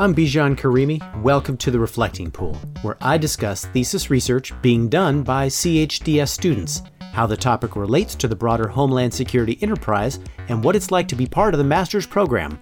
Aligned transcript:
I'm 0.00 0.14
Bijan 0.14 0.56
Karimi. 0.56 0.98
Welcome 1.20 1.58
to 1.58 1.70
the 1.70 1.78
Reflecting 1.78 2.30
Pool, 2.30 2.54
where 2.80 2.96
I 3.02 3.18
discuss 3.18 3.66
thesis 3.66 4.08
research 4.08 4.54
being 4.62 4.88
done 4.88 5.22
by 5.22 5.48
CHDS 5.48 6.30
students, 6.30 6.80
how 7.12 7.26
the 7.26 7.36
topic 7.36 7.76
relates 7.76 8.14
to 8.14 8.26
the 8.26 8.34
broader 8.34 8.66
Homeland 8.66 9.12
Security 9.12 9.58
enterprise, 9.60 10.18
and 10.48 10.64
what 10.64 10.74
it's 10.74 10.90
like 10.90 11.06
to 11.08 11.14
be 11.14 11.26
part 11.26 11.52
of 11.52 11.58
the 11.58 11.64
master's 11.64 12.06
program. 12.06 12.58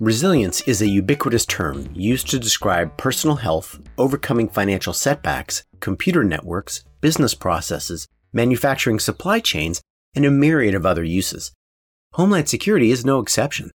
Resilience 0.00 0.62
is 0.62 0.82
a 0.82 0.88
ubiquitous 0.88 1.46
term 1.46 1.88
used 1.94 2.28
to 2.30 2.40
describe 2.40 2.96
personal 2.96 3.36
health, 3.36 3.78
overcoming 3.96 4.48
financial 4.48 4.92
setbacks, 4.92 5.62
computer 5.78 6.24
networks, 6.24 6.82
business 7.00 7.34
processes, 7.34 8.08
manufacturing 8.32 8.98
supply 8.98 9.38
chains, 9.38 9.80
and 10.16 10.24
a 10.24 10.30
myriad 10.32 10.74
of 10.74 10.84
other 10.84 11.04
uses. 11.04 11.52
Homeland 12.14 12.48
Security 12.48 12.90
is 12.90 13.04
no 13.04 13.20
exception. 13.20 13.70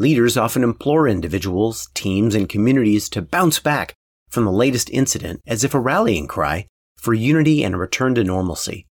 Leaders 0.00 0.38
often 0.38 0.64
implore 0.64 1.06
individuals, 1.06 1.90
teams, 1.92 2.34
and 2.34 2.48
communities 2.48 3.06
to 3.10 3.20
bounce 3.20 3.60
back 3.60 3.92
from 4.30 4.46
the 4.46 4.50
latest 4.50 4.88
incident 4.88 5.42
as 5.46 5.62
if 5.62 5.74
a 5.74 5.78
rallying 5.78 6.26
cry 6.26 6.66
for 6.96 7.12
unity 7.12 7.62
and 7.62 7.74
a 7.74 7.78
return 7.78 8.14
to 8.14 8.24
normalcy. 8.24 8.86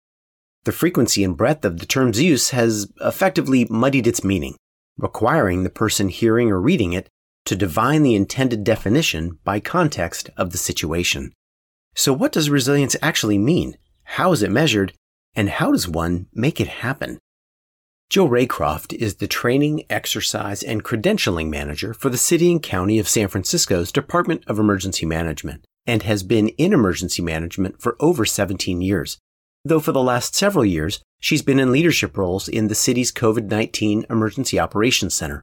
The 0.64 0.72
frequency 0.72 1.22
and 1.22 1.36
breadth 1.36 1.64
of 1.64 1.78
the 1.78 1.86
term's 1.86 2.20
use 2.20 2.50
has 2.50 2.90
effectively 3.00 3.68
muddied 3.70 4.08
its 4.08 4.24
meaning, 4.24 4.56
requiring 4.98 5.62
the 5.62 5.70
person 5.70 6.08
hearing 6.08 6.50
or 6.50 6.60
reading 6.60 6.92
it 6.92 7.08
to 7.44 7.54
divine 7.54 8.02
the 8.02 8.16
intended 8.16 8.64
definition 8.64 9.38
by 9.44 9.60
context 9.60 10.28
of 10.36 10.50
the 10.50 10.58
situation. 10.58 11.32
So, 11.94 12.12
what 12.12 12.32
does 12.32 12.50
resilience 12.50 12.96
actually 13.00 13.38
mean? 13.38 13.78
How 14.02 14.32
is 14.32 14.42
it 14.42 14.50
measured? 14.50 14.92
And 15.36 15.50
how 15.50 15.70
does 15.70 15.86
one 15.86 16.26
make 16.34 16.60
it 16.60 16.66
happen? 16.66 17.20
Jill 18.08 18.28
Raycroft 18.28 18.92
is 18.94 19.16
the 19.16 19.26
Training, 19.26 19.84
Exercise, 19.90 20.62
and 20.62 20.84
Credentialing 20.84 21.48
Manager 21.48 21.92
for 21.92 22.08
the 22.08 22.16
City 22.16 22.52
and 22.52 22.62
County 22.62 23.00
of 23.00 23.08
San 23.08 23.26
Francisco's 23.26 23.90
Department 23.90 24.44
of 24.46 24.60
Emergency 24.60 25.04
Management 25.04 25.64
and 25.86 26.04
has 26.04 26.22
been 26.22 26.48
in 26.50 26.72
emergency 26.72 27.20
management 27.20 27.82
for 27.82 27.96
over 27.98 28.24
17 28.24 28.80
years, 28.80 29.18
though 29.64 29.80
for 29.80 29.90
the 29.90 30.02
last 30.02 30.36
several 30.36 30.64
years, 30.64 31.00
she's 31.20 31.42
been 31.42 31.58
in 31.58 31.72
leadership 31.72 32.16
roles 32.16 32.46
in 32.46 32.68
the 32.68 32.76
city's 32.76 33.10
COVID 33.10 33.50
19 33.50 34.06
Emergency 34.08 34.58
Operations 34.58 35.14
Center. 35.14 35.42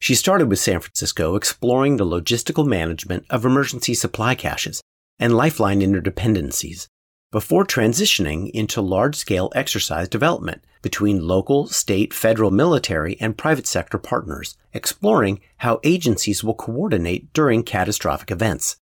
She 0.00 0.16
started 0.16 0.50
with 0.50 0.58
San 0.58 0.80
Francisco 0.80 1.36
exploring 1.36 1.96
the 1.96 2.04
logistical 2.04 2.66
management 2.66 3.26
of 3.30 3.44
emergency 3.44 3.94
supply 3.94 4.34
caches 4.34 4.82
and 5.20 5.36
lifeline 5.36 5.80
interdependencies 5.80 6.88
before 7.36 7.66
transitioning 7.66 8.50
into 8.52 8.80
large 8.80 9.14
scale 9.14 9.52
exercise 9.54 10.08
development 10.08 10.64
between 10.80 11.28
local, 11.28 11.66
state, 11.66 12.14
federal, 12.14 12.50
military, 12.50 13.14
and 13.20 13.36
private 13.36 13.66
sector 13.66 13.98
partners, 13.98 14.56
exploring 14.72 15.38
how 15.58 15.78
agencies 15.84 16.42
will 16.42 16.54
coordinate 16.54 17.30
during 17.34 17.62
catastrophic 17.62 18.30
events. 18.30 18.76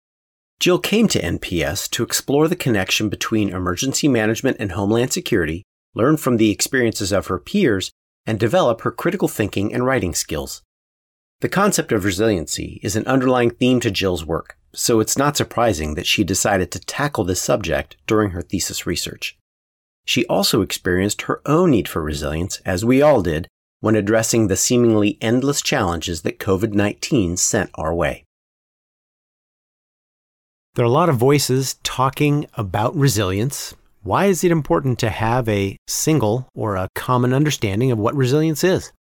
Jill 0.58 0.80
came 0.80 1.06
to 1.06 1.22
NPS 1.22 1.88
to 1.90 2.02
explore 2.02 2.48
the 2.48 2.56
connection 2.56 3.08
between 3.08 3.50
emergency 3.50 4.08
management 4.08 4.56
and 4.58 4.72
homeland 4.72 5.12
security, 5.12 5.62
learn 5.94 6.16
from 6.16 6.36
the 6.36 6.50
experiences 6.50 7.12
of 7.12 7.28
her 7.28 7.38
peers, 7.38 7.92
and 8.26 8.40
develop 8.40 8.80
her 8.80 8.90
critical 8.90 9.28
thinking 9.28 9.72
and 9.72 9.86
writing 9.86 10.12
skills. 10.12 10.62
The 11.38 11.48
concept 11.48 11.92
of 11.92 12.04
resiliency 12.04 12.80
is 12.82 12.96
an 12.96 13.06
underlying 13.06 13.50
theme 13.50 13.78
to 13.78 13.92
Jill's 13.92 14.26
work 14.26 14.56
so 14.72 15.00
it's 15.00 15.18
not 15.18 15.36
surprising 15.36 15.94
that 15.94 16.06
she 16.06 16.24
decided 16.24 16.70
to 16.70 16.80
tackle 16.80 17.24
this 17.24 17.42
subject 17.42 17.96
during 18.06 18.30
her 18.30 18.42
thesis 18.42 18.86
research. 18.86 19.36
She 20.04 20.26
also 20.26 20.62
experienced 20.62 21.22
her 21.22 21.40
own 21.46 21.70
need 21.70 21.88
for 21.88 22.02
resilience, 22.02 22.60
as 22.64 22.84
we 22.84 23.02
all 23.02 23.22
did, 23.22 23.48
when 23.80 23.96
addressing 23.96 24.48
the 24.48 24.56
seemingly 24.56 25.18
endless 25.20 25.62
challenges 25.62 26.22
that 26.22 26.38
COVID 26.38 26.72
19 26.72 27.36
sent 27.36 27.70
our 27.74 27.94
way. 27.94 28.24
There 30.74 30.84
are 30.84 30.88
a 30.88 30.92
lot 30.92 31.08
of 31.08 31.16
voices 31.16 31.76
talking 31.82 32.46
about 32.54 32.94
resilience. 32.94 33.74
Why 34.02 34.26
is 34.26 34.44
it 34.44 34.52
important 34.52 34.98
to 35.00 35.10
have 35.10 35.48
a 35.48 35.76
single 35.88 36.48
or 36.54 36.76
a 36.76 36.88
common 36.94 37.32
understanding 37.32 37.90
of 37.90 37.98
what 37.98 38.14
resilience 38.14 38.62
is? 38.62 38.92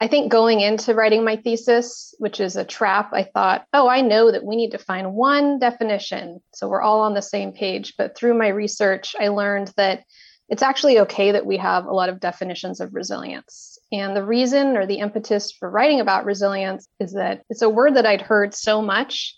I 0.00 0.06
think 0.06 0.30
going 0.30 0.60
into 0.60 0.94
writing 0.94 1.24
my 1.24 1.36
thesis, 1.36 2.14
which 2.18 2.38
is 2.38 2.54
a 2.54 2.64
trap, 2.64 3.10
I 3.12 3.24
thought, 3.24 3.66
oh, 3.72 3.88
I 3.88 4.00
know 4.00 4.30
that 4.30 4.44
we 4.44 4.54
need 4.54 4.70
to 4.70 4.78
find 4.78 5.14
one 5.14 5.58
definition. 5.58 6.40
So 6.54 6.68
we're 6.68 6.82
all 6.82 7.00
on 7.00 7.14
the 7.14 7.22
same 7.22 7.52
page. 7.52 7.94
But 7.98 8.16
through 8.16 8.34
my 8.34 8.48
research, 8.48 9.16
I 9.18 9.28
learned 9.28 9.72
that 9.76 10.04
it's 10.48 10.62
actually 10.62 11.00
okay 11.00 11.32
that 11.32 11.46
we 11.46 11.56
have 11.56 11.84
a 11.84 11.92
lot 11.92 12.08
of 12.08 12.20
definitions 12.20 12.80
of 12.80 12.94
resilience. 12.94 13.76
And 13.90 14.16
the 14.16 14.24
reason 14.24 14.76
or 14.76 14.86
the 14.86 15.00
impetus 15.00 15.52
for 15.52 15.68
writing 15.68 16.00
about 16.00 16.24
resilience 16.24 16.86
is 17.00 17.12
that 17.14 17.42
it's 17.50 17.62
a 17.62 17.68
word 17.68 17.96
that 17.96 18.06
I'd 18.06 18.22
heard 18.22 18.54
so 18.54 18.80
much 18.80 19.34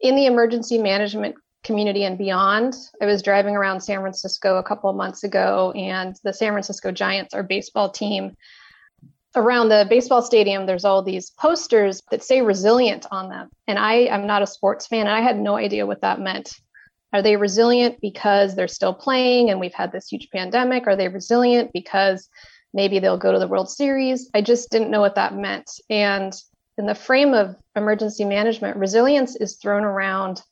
in 0.00 0.16
the 0.16 0.26
emergency 0.26 0.78
management 0.78 1.36
community 1.62 2.04
and 2.04 2.18
beyond. 2.18 2.74
I 3.00 3.06
was 3.06 3.22
driving 3.22 3.54
around 3.54 3.80
San 3.82 4.00
Francisco 4.00 4.58
a 4.58 4.64
couple 4.64 4.90
of 4.90 4.96
months 4.96 5.22
ago, 5.22 5.72
and 5.72 6.16
the 6.24 6.32
San 6.32 6.52
Francisco 6.52 6.90
Giants, 6.90 7.34
our 7.34 7.44
baseball 7.44 7.90
team, 7.90 8.36
around 9.34 9.68
the 9.68 9.86
baseball 9.88 10.22
stadium 10.22 10.66
there's 10.66 10.84
all 10.84 11.02
these 11.02 11.30
posters 11.30 12.02
that 12.10 12.22
say 12.22 12.42
resilient 12.42 13.06
on 13.10 13.28
them. 13.28 13.48
And 13.66 13.78
i 13.78 13.94
am 13.94 14.26
not 14.26 14.42
a 14.42 14.46
sports 14.46 14.86
fan 14.86 15.06
and 15.06 15.16
i 15.16 15.20
had 15.20 15.38
no 15.38 15.56
idea 15.56 15.86
what 15.86 16.02
that 16.02 16.20
meant. 16.20 16.54
Are 17.12 17.22
they 17.22 17.36
resilient 17.36 18.00
because 18.00 18.54
they're 18.54 18.68
still 18.68 18.94
playing 18.94 19.50
and 19.50 19.60
we've 19.60 19.74
had 19.74 19.92
this 19.92 20.08
huge 20.08 20.28
pandemic? 20.30 20.86
Are 20.86 20.96
they 20.96 21.08
resilient 21.08 21.70
because 21.72 22.28
maybe 22.72 22.98
they'll 22.98 23.18
go 23.18 23.32
to 23.32 23.38
the 23.38 23.48
world 23.48 23.70
series? 23.70 24.30
I 24.34 24.40
just 24.40 24.70
didn't 24.70 24.90
know 24.90 25.00
what 25.00 25.16
that 25.16 25.36
meant. 25.36 25.70
And 25.90 26.32
in 26.78 26.86
the 26.86 26.94
frame 26.94 27.34
of 27.34 27.56
emergency 27.76 28.24
management 28.24 28.78
resilience 28.78 29.36
is 29.36 29.56
thrown 29.56 29.84
around. 29.84 30.42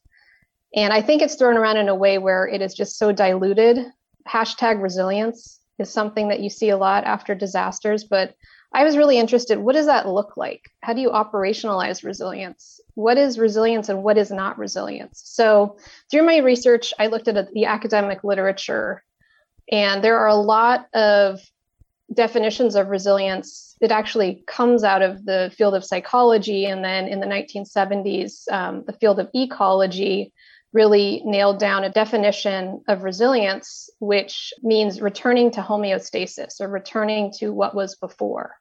And 0.75 0.93
i 0.93 1.03
think 1.03 1.23
it's 1.23 1.37
thrown 1.37 1.57
around 1.57 1.79
in 1.79 1.89
a 1.89 1.95
way 1.95 2.19
where 2.19 2.47
it 2.47 2.61
is 2.63 2.75
just 2.75 2.99
so 2.99 3.13
diluted. 3.13 3.79
Hashtag 4.29 4.83
resilience 4.83 5.61
is 5.79 5.91
something 5.91 6.29
that 6.29 6.41
you 6.41 6.51
see 6.51 6.69
a 6.69 6.77
lot 6.77 7.05
after 7.05 7.35
disasters 7.35 8.05
but 8.05 8.35
I 8.73 8.85
was 8.85 8.97
really 8.97 9.19
interested 9.19 9.59
what 9.59 9.75
does 9.75 9.87
that 9.87 10.09
look 10.09 10.37
like? 10.37 10.71
How 10.81 10.93
do 10.93 11.01
you 11.01 11.11
operationalize 11.11 12.05
resilience? 12.05 12.81
What 12.95 13.19
is 13.19 13.39
resilience 13.39 13.89
and 13.89 14.03
what 14.03 14.17
is 14.17 14.31
not 14.31 14.59
resilience? 14.59 15.23
So, 15.25 15.77
through 16.11 16.23
my 16.23 16.39
research, 16.39 16.95
I 16.99 17.09
looked 17.09 17.29
at 17.29 17.53
the 17.53 17.65
academic 17.65 18.23
literature, 18.23 19.03
and 19.71 20.05
there 20.05 20.19
are 20.19 20.29
a 20.29 20.37
lot 20.37 20.87
of 20.95 21.41
definitions 22.13 22.77
of 22.77 22.89
resilience. 22.89 23.77
It 23.81 23.91
actually 23.91 24.45
comes 24.47 24.85
out 24.85 25.03
of 25.03 25.25
the 25.25 25.53
field 25.57 25.75
of 25.75 25.85
psychology, 25.85 26.67
and 26.67 26.85
then 26.85 27.09
in 27.09 27.21
the 27.21 27.27
1970s, 27.27 28.51
um, 28.53 28.85
the 28.87 28.93
field 28.93 29.19
of 29.19 29.31
ecology 29.35 30.33
really 30.73 31.23
nailed 31.25 31.59
down 31.59 31.83
a 31.83 31.91
definition 31.91 32.83
of 32.87 33.03
resilience, 33.03 33.91
which 33.99 34.53
means 34.63 35.01
returning 35.01 35.51
to 35.51 35.61
homeostasis 35.61 36.61
or 36.61 36.69
returning 36.69 37.33
to 37.39 37.53
what 37.53 37.75
was 37.75 37.97
before. 37.97 38.60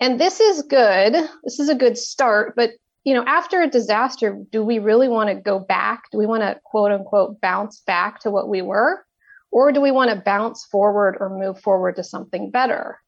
And 0.00 0.20
this 0.20 0.40
is 0.40 0.62
good. 0.62 1.12
This 1.44 1.60
is 1.60 1.68
a 1.68 1.74
good 1.74 1.96
start, 1.96 2.54
but 2.56 2.70
you 3.04 3.14
know, 3.14 3.24
after 3.26 3.60
a 3.60 3.68
disaster, 3.68 4.38
do 4.50 4.64
we 4.64 4.78
really 4.78 5.08
want 5.08 5.28
to 5.28 5.34
go 5.34 5.58
back? 5.58 6.04
Do 6.12 6.18
we 6.18 6.26
want 6.26 6.42
to 6.42 6.60
quote 6.64 6.92
unquote 6.92 7.40
bounce 7.40 7.80
back 7.80 8.20
to 8.20 8.30
what 8.30 8.48
we 8.48 8.62
were? 8.62 9.04
Or 9.50 9.72
do 9.72 9.80
we 9.80 9.90
want 9.90 10.10
to 10.10 10.22
bounce 10.24 10.64
forward 10.64 11.16
or 11.18 11.38
move 11.38 11.60
forward 11.60 11.96
to 11.96 12.04
something 12.04 12.50
better? 12.50 12.98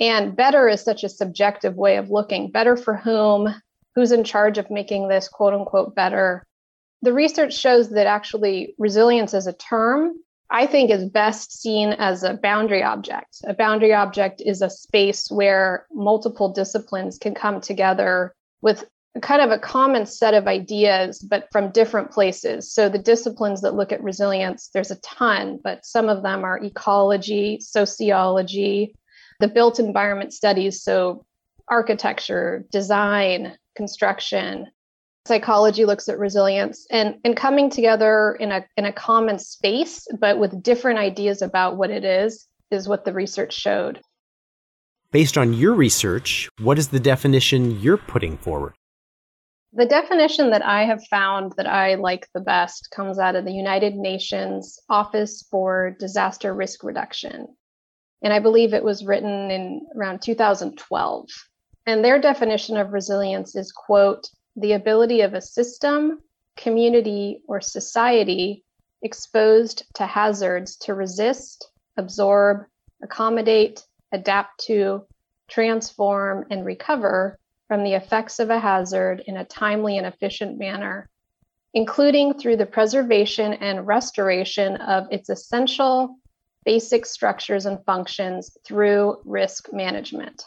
And 0.00 0.36
better 0.36 0.68
is 0.68 0.82
such 0.82 1.04
a 1.04 1.08
subjective 1.08 1.74
way 1.74 1.96
of 1.96 2.10
looking. 2.10 2.50
Better 2.50 2.76
for 2.76 2.96
whom? 2.96 3.54
Who's 3.94 4.12
in 4.12 4.24
charge 4.24 4.58
of 4.58 4.70
making 4.70 5.08
this 5.08 5.28
quote 5.28 5.54
unquote 5.54 5.94
better? 5.94 6.44
The 7.02 7.12
research 7.12 7.54
shows 7.54 7.90
that 7.90 8.06
actually 8.06 8.74
resilience 8.78 9.32
as 9.32 9.46
a 9.46 9.52
term, 9.52 10.14
I 10.50 10.66
think, 10.66 10.90
is 10.90 11.04
best 11.04 11.60
seen 11.60 11.90
as 11.90 12.22
a 12.22 12.34
boundary 12.34 12.82
object. 12.82 13.38
A 13.44 13.54
boundary 13.54 13.92
object 13.92 14.40
is 14.44 14.62
a 14.62 14.70
space 14.70 15.28
where 15.30 15.86
multiple 15.92 16.52
disciplines 16.52 17.18
can 17.18 17.34
come 17.34 17.60
together 17.60 18.34
with 18.62 18.84
kind 19.22 19.40
of 19.40 19.50
a 19.50 19.58
common 19.58 20.06
set 20.06 20.34
of 20.34 20.46
ideas, 20.46 21.18
but 21.18 21.48
from 21.50 21.70
different 21.70 22.10
places. 22.10 22.72
So 22.72 22.88
the 22.88 22.98
disciplines 22.98 23.62
that 23.62 23.74
look 23.74 23.92
at 23.92 24.02
resilience, 24.02 24.68
there's 24.72 24.90
a 24.90 25.00
ton, 25.00 25.58
but 25.62 25.84
some 25.84 26.08
of 26.08 26.22
them 26.22 26.44
are 26.44 26.62
ecology, 26.62 27.58
sociology, 27.60 28.94
the 29.40 29.48
built 29.48 29.78
environment 29.78 30.32
studies. 30.32 30.82
So 30.82 31.24
architecture, 31.68 32.64
design, 32.70 33.56
construction, 33.74 34.66
psychology 35.26 35.84
looks 35.84 36.08
at 36.08 36.18
resilience 36.18 36.86
and 36.90 37.16
and 37.24 37.36
coming 37.36 37.68
together 37.70 38.36
in 38.40 38.52
a 38.52 38.64
in 38.76 38.84
a 38.84 38.92
common 38.92 39.38
space 39.38 40.06
but 40.20 40.38
with 40.38 40.62
different 40.62 40.98
ideas 40.98 41.42
about 41.42 41.76
what 41.76 41.90
it 41.90 42.04
is 42.04 42.46
is 42.70 42.88
what 42.88 43.04
the 43.04 43.12
research 43.12 43.52
showed. 43.52 44.00
Based 45.10 45.36
on 45.36 45.52
your 45.52 45.74
research 45.74 46.48
what 46.60 46.78
is 46.78 46.88
the 46.88 47.00
definition 47.00 47.80
you're 47.80 47.96
putting 47.96 48.36
forward? 48.36 48.74
The 49.72 49.86
definition 49.86 50.50
that 50.50 50.64
i 50.64 50.84
have 50.84 51.04
found 51.10 51.52
that 51.56 51.66
i 51.66 51.96
like 51.96 52.28
the 52.32 52.40
best 52.40 52.88
comes 52.94 53.18
out 53.18 53.36
of 53.36 53.44
the 53.44 53.52
united 53.52 53.94
nations 53.94 54.78
office 54.88 55.46
for 55.50 55.96
disaster 55.98 56.54
risk 56.54 56.84
reduction. 56.84 57.46
And 58.22 58.32
i 58.32 58.38
believe 58.38 58.72
it 58.72 58.84
was 58.84 59.04
written 59.04 59.50
in 59.50 59.86
around 59.96 60.22
2012 60.22 61.28
And 61.86 62.04
their 62.04 62.20
definition 62.20 62.76
of 62.76 62.92
resilience 62.92 63.54
is, 63.54 63.72
quote, 63.72 64.26
the 64.56 64.72
ability 64.72 65.20
of 65.20 65.34
a 65.34 65.40
system, 65.40 66.20
community, 66.56 67.42
or 67.46 67.60
society 67.60 68.64
exposed 69.02 69.84
to 69.94 70.06
hazards 70.06 70.76
to 70.76 70.94
resist, 70.94 71.70
absorb, 71.96 72.64
accommodate, 73.02 73.84
adapt 74.12 74.64
to, 74.66 75.04
transform, 75.48 76.46
and 76.50 76.64
recover 76.64 77.38
from 77.68 77.82
the 77.82 77.94
effects 77.94 78.38
of 78.38 78.50
a 78.50 78.58
hazard 78.58 79.22
in 79.26 79.36
a 79.36 79.44
timely 79.44 79.98
and 79.98 80.06
efficient 80.06 80.58
manner, 80.58 81.08
including 81.74 82.34
through 82.34 82.56
the 82.56 82.66
preservation 82.66 83.52
and 83.54 83.86
restoration 83.86 84.76
of 84.76 85.06
its 85.10 85.28
essential 85.28 86.16
basic 86.64 87.06
structures 87.06 87.66
and 87.66 87.84
functions 87.84 88.56
through 88.64 89.16
risk 89.24 89.72
management. 89.72 90.42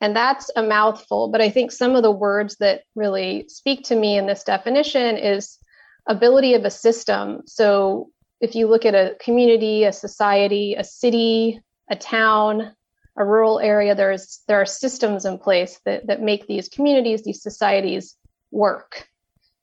And 0.00 0.14
that's 0.14 0.50
a 0.54 0.62
mouthful, 0.62 1.28
but 1.28 1.40
I 1.40 1.50
think 1.50 1.72
some 1.72 1.96
of 1.96 2.02
the 2.02 2.10
words 2.10 2.56
that 2.56 2.82
really 2.94 3.46
speak 3.48 3.84
to 3.84 3.96
me 3.96 4.16
in 4.16 4.26
this 4.26 4.44
definition 4.44 5.16
is 5.16 5.58
ability 6.06 6.54
of 6.54 6.64
a 6.64 6.70
system. 6.70 7.42
So 7.46 8.10
if 8.40 8.54
you 8.54 8.68
look 8.68 8.86
at 8.86 8.94
a 8.94 9.16
community, 9.20 9.84
a 9.84 9.92
society, 9.92 10.74
a 10.74 10.84
city, 10.84 11.60
a 11.90 11.96
town, 11.96 12.74
a 13.16 13.24
rural 13.24 13.58
area, 13.58 13.96
there's 13.96 14.40
there 14.46 14.60
are 14.60 14.66
systems 14.66 15.24
in 15.24 15.38
place 15.38 15.80
that, 15.84 16.06
that 16.06 16.22
make 16.22 16.46
these 16.46 16.68
communities, 16.68 17.24
these 17.24 17.42
societies 17.42 18.16
work. 18.52 19.08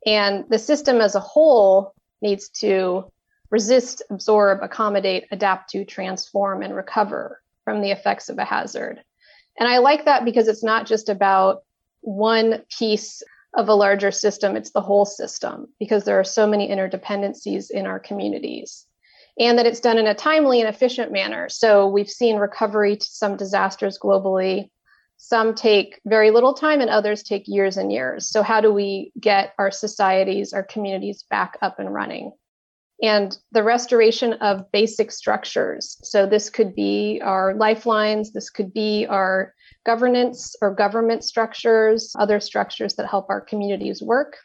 And 0.06 0.44
the 0.50 0.60
system 0.60 1.00
as 1.00 1.16
a 1.16 1.22
whole 1.22 1.94
needs 2.22 2.50
to 2.50 3.12
resist, 3.50 4.02
absorb, 4.10 4.62
accommodate, 4.62 5.26
adapt 5.32 5.70
to, 5.70 5.86
transform, 5.86 6.62
and 6.62 6.76
recover 6.76 7.42
from 7.64 7.82
the 7.82 7.92
effects 7.92 8.28
of 8.28 8.38
a 8.38 8.46
hazard. 8.46 9.02
And 9.60 9.70
I 9.70 9.78
like 9.78 10.06
that 10.06 10.26
because 10.26 10.48
it's 10.48 10.64
not 10.64 10.86
just 10.86 11.10
about 11.10 11.64
one 12.02 12.64
piece 12.78 13.24
of 13.54 13.70
a 13.70 13.74
larger 13.74 14.12
system, 14.12 14.56
it's 14.56 14.72
the 14.72 14.82
whole 14.82 15.06
system 15.06 15.68
because 15.80 16.04
there 16.04 16.20
are 16.20 16.26
so 16.26 16.46
many 16.46 16.70
interdependencies 16.70 17.72
in 17.72 17.86
our 17.86 18.00
communities. 18.00 18.86
And 19.38 19.58
that 19.58 19.66
it's 19.66 19.82
done 19.82 19.98
in 19.98 20.08
a 20.08 20.14
timely 20.14 20.62
and 20.62 20.70
efficient 20.70 21.12
manner. 21.12 21.50
So 21.50 21.88
we've 21.88 22.10
seen 22.10 22.38
recovery 22.38 22.96
to 22.96 23.06
some 23.06 23.36
disasters 23.36 24.00
globally. 24.02 24.70
Some 25.18 25.56
take 25.56 26.00
very 26.06 26.32
little 26.32 26.54
time 26.54 26.80
and 26.80 26.90
others 26.90 27.24
take 27.24 27.48
years 27.48 27.76
and 27.78 27.92
years. 27.92 28.30
So, 28.30 28.44
how 28.44 28.62
do 28.62 28.72
we 28.72 29.12
get 29.20 29.54
our 29.58 29.72
societies, 29.72 30.54
our 30.54 30.64
communities 30.64 31.24
back 31.30 31.58
up 31.62 31.80
and 31.80 31.94
running? 31.94 32.32
And 33.02 33.38
the 33.52 33.64
restoration 33.64 34.34
of 34.34 34.72
basic 34.72 35.12
structures. 35.12 35.98
So, 36.04 36.26
this 36.26 36.50
could 36.50 36.76
be 36.76 37.22
our 37.24 37.54
lifelines, 37.56 38.32
this 38.32 38.50
could 38.50 38.74
be 38.74 39.06
our 39.08 39.54
governance 39.86 40.56
or 40.62 40.74
government 40.74 41.24
structures, 41.24 42.14
other 42.18 42.40
structures 42.40 42.96
that 42.96 43.08
help 43.08 43.30
our 43.30 43.42
communities 43.42 44.02
work. 44.02 44.38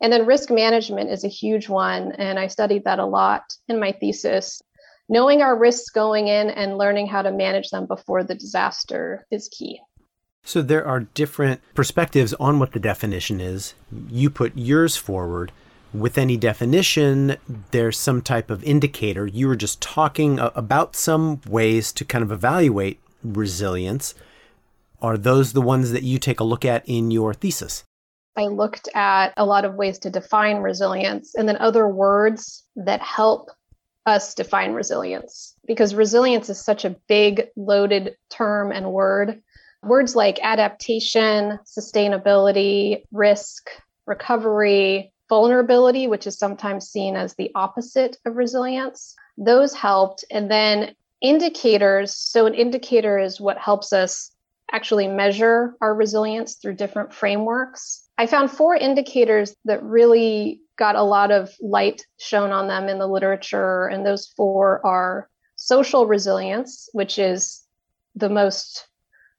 And 0.00 0.12
then 0.12 0.26
risk 0.26 0.50
management 0.50 1.10
is 1.10 1.24
a 1.24 1.28
huge 1.28 1.68
one. 1.68 2.12
And 2.12 2.38
I 2.38 2.48
studied 2.48 2.84
that 2.84 2.98
a 2.98 3.06
lot 3.06 3.42
in 3.68 3.80
my 3.80 3.92
thesis. 3.92 4.62
Knowing 5.08 5.40
our 5.40 5.56
risks 5.56 5.88
going 5.88 6.28
in 6.28 6.50
and 6.50 6.78
learning 6.78 7.06
how 7.06 7.22
to 7.22 7.30
manage 7.30 7.70
them 7.70 7.86
before 7.86 8.24
the 8.24 8.34
disaster 8.34 9.26
is 9.30 9.48
key. 9.48 9.80
So, 10.42 10.62
there 10.62 10.86
are 10.86 11.00
different 11.00 11.60
perspectives 11.74 12.32
on 12.34 12.58
what 12.58 12.72
the 12.72 12.78
definition 12.78 13.40
is. 13.40 13.74
You 14.08 14.30
put 14.30 14.52
yours 14.56 14.96
forward 14.96 15.50
with 15.94 16.18
any 16.18 16.36
definition, 16.36 17.36
there's 17.70 17.98
some 17.98 18.22
type 18.22 18.50
of 18.50 18.62
indicator. 18.64 19.26
You 19.26 19.48
were 19.48 19.56
just 19.56 19.80
talking 19.80 20.38
about 20.40 20.96
some 20.96 21.40
ways 21.48 21.92
to 21.92 22.04
kind 22.04 22.22
of 22.22 22.32
evaluate 22.32 23.00
resilience. 23.22 24.14
Are 25.00 25.16
those 25.16 25.52
the 25.52 25.62
ones 25.62 25.92
that 25.92 26.02
you 26.02 26.18
take 26.18 26.40
a 26.40 26.44
look 26.44 26.64
at 26.64 26.86
in 26.86 27.10
your 27.10 27.34
thesis? 27.34 27.84
I 28.36 28.46
looked 28.46 28.88
at 28.94 29.32
a 29.36 29.46
lot 29.46 29.64
of 29.64 29.74
ways 29.74 29.98
to 30.00 30.10
define 30.10 30.58
resilience 30.58 31.34
and 31.34 31.48
then 31.48 31.56
other 31.56 31.88
words 31.88 32.64
that 32.76 33.00
help 33.00 33.50
us 34.04 34.34
define 34.34 34.72
resilience 34.72 35.54
because 35.66 35.94
resilience 35.94 36.48
is 36.48 36.62
such 36.62 36.84
a 36.84 36.96
big, 37.08 37.48
loaded 37.56 38.16
term 38.30 38.72
and 38.72 38.92
word. 38.92 39.42
Words 39.82 40.14
like 40.14 40.38
adaptation, 40.42 41.58
sustainability, 41.64 43.04
risk, 43.10 43.68
recovery, 44.06 45.12
vulnerability, 45.28 46.06
which 46.06 46.26
is 46.26 46.38
sometimes 46.38 46.88
seen 46.88 47.16
as 47.16 47.34
the 47.34 47.50
opposite 47.54 48.16
of 48.24 48.36
resilience. 48.36 49.14
Those 49.36 49.74
helped. 49.74 50.24
And 50.30 50.50
then 50.50 50.94
indicators. 51.20 52.14
So, 52.14 52.46
an 52.46 52.54
indicator 52.54 53.18
is 53.18 53.40
what 53.40 53.58
helps 53.58 53.92
us 53.92 54.30
actually 54.72 55.08
measure 55.08 55.76
our 55.80 55.94
resilience 55.94 56.56
through 56.56 56.74
different 56.74 57.14
frameworks. 57.14 58.02
I 58.18 58.26
found 58.26 58.50
four 58.50 58.74
indicators 58.74 59.54
that 59.64 59.82
really 59.82 60.60
got 60.76 60.96
a 60.96 61.02
lot 61.02 61.30
of 61.30 61.54
light 61.60 62.04
shown 62.18 62.50
on 62.50 62.68
them 62.68 62.88
in 62.88 62.98
the 62.98 63.06
literature. 63.06 63.86
And 63.86 64.04
those 64.04 64.26
four 64.36 64.84
are 64.84 65.28
social 65.56 66.06
resilience, 66.06 66.88
which 66.92 67.18
is 67.18 67.62
the 68.14 68.28
most 68.28 68.86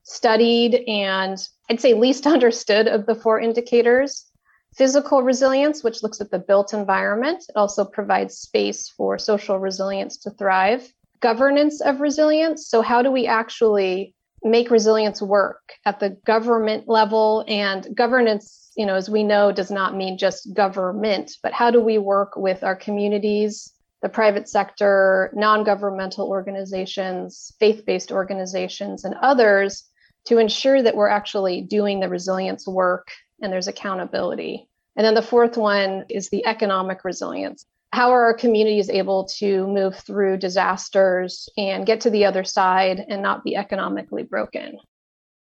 studied 0.04 0.84
and 0.88 1.38
I'd 1.70 1.82
say 1.82 1.94
least 1.94 2.26
understood 2.28 2.88
of 2.88 3.06
the 3.06 3.16
four 3.16 3.40
indicators 3.40 4.26
physical 4.76 5.24
resilience, 5.24 5.84
which 5.84 6.04
looks 6.04 6.22
at 6.22 6.32
the 6.32 6.40
built 6.40 6.74
environment. 6.74 7.44
It 7.50 7.56
also 7.56 7.86
provides 7.86 8.38
space 8.38 8.90
for 8.90 9.18
social 9.18 9.60
resilience 9.60 10.18
to 10.20 10.32
thrive. 10.32 10.92
Governance 11.20 11.82
of 11.82 12.00
resilience. 12.00 12.68
So, 12.68 12.82
how 12.82 13.02
do 13.02 13.12
we 13.12 13.26
actually 13.26 14.14
make 14.44 14.70
resilience 14.70 15.22
work 15.22 15.74
at 15.86 16.00
the 16.00 16.12
government 16.26 16.88
level? 16.88 17.44
And 17.48 17.88
governance, 17.96 18.72
you 18.76 18.86
know, 18.86 18.96
as 18.96 19.10
we 19.10 19.24
know, 19.24 19.52
does 19.52 19.72
not 19.72 19.96
mean 19.96 20.18
just 20.18 20.54
government, 20.54 21.32
but 21.42 21.54
how 21.54 21.72
do 21.72 21.82
we 21.82 21.98
work 21.98 22.36
with 22.36 22.64
our 22.64 22.76
communities, 22.76 23.74
the 24.04 24.10
private 24.10 24.48
sector, 24.48 25.32
non 25.34 25.64
governmental 25.64 26.28
organizations, 26.28 27.52
faith 27.60 27.84
based 27.86 28.12
organizations, 28.12 29.04
and 29.04 29.16
others 29.22 29.86
to 30.26 30.38
ensure 30.38 30.84
that 30.84 30.96
we're 30.96 31.08
actually 31.08 31.62
doing 31.62 32.00
the 32.00 32.10
resilience 32.10 32.68
work 32.68 33.08
and 33.42 33.52
there's 33.52 33.68
accountability. 33.68 34.68
And 34.96 35.06
then 35.06 35.14
the 35.14 35.22
fourth 35.22 35.58
one 35.58 36.06
is 36.10 36.30
the 36.30 36.46
economic 36.46 37.04
resilience. 37.04 37.66
How 37.94 38.12
are 38.12 38.26
our 38.26 38.34
communities 38.34 38.90
able 38.90 39.26
to 39.38 39.68
move 39.68 39.96
through 39.96 40.38
disasters 40.38 41.48
and 41.58 41.86
get 41.86 42.02
to 42.02 42.10
the 42.10 42.26
other 42.26 42.44
side 42.44 43.06
and 43.08 43.22
not 43.22 43.44
be 43.44 43.56
economically 43.56 44.24
broken? 44.24 44.78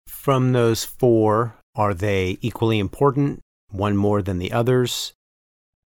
From 0.08 0.54
those 0.54 0.86
four, 0.86 1.56
are 1.76 1.94
they 1.94 2.38
equally 2.42 2.80
important, 2.80 3.42
one 3.70 3.98
more 3.98 4.22
than 4.22 4.40
the 4.40 4.52
others? 4.52 5.14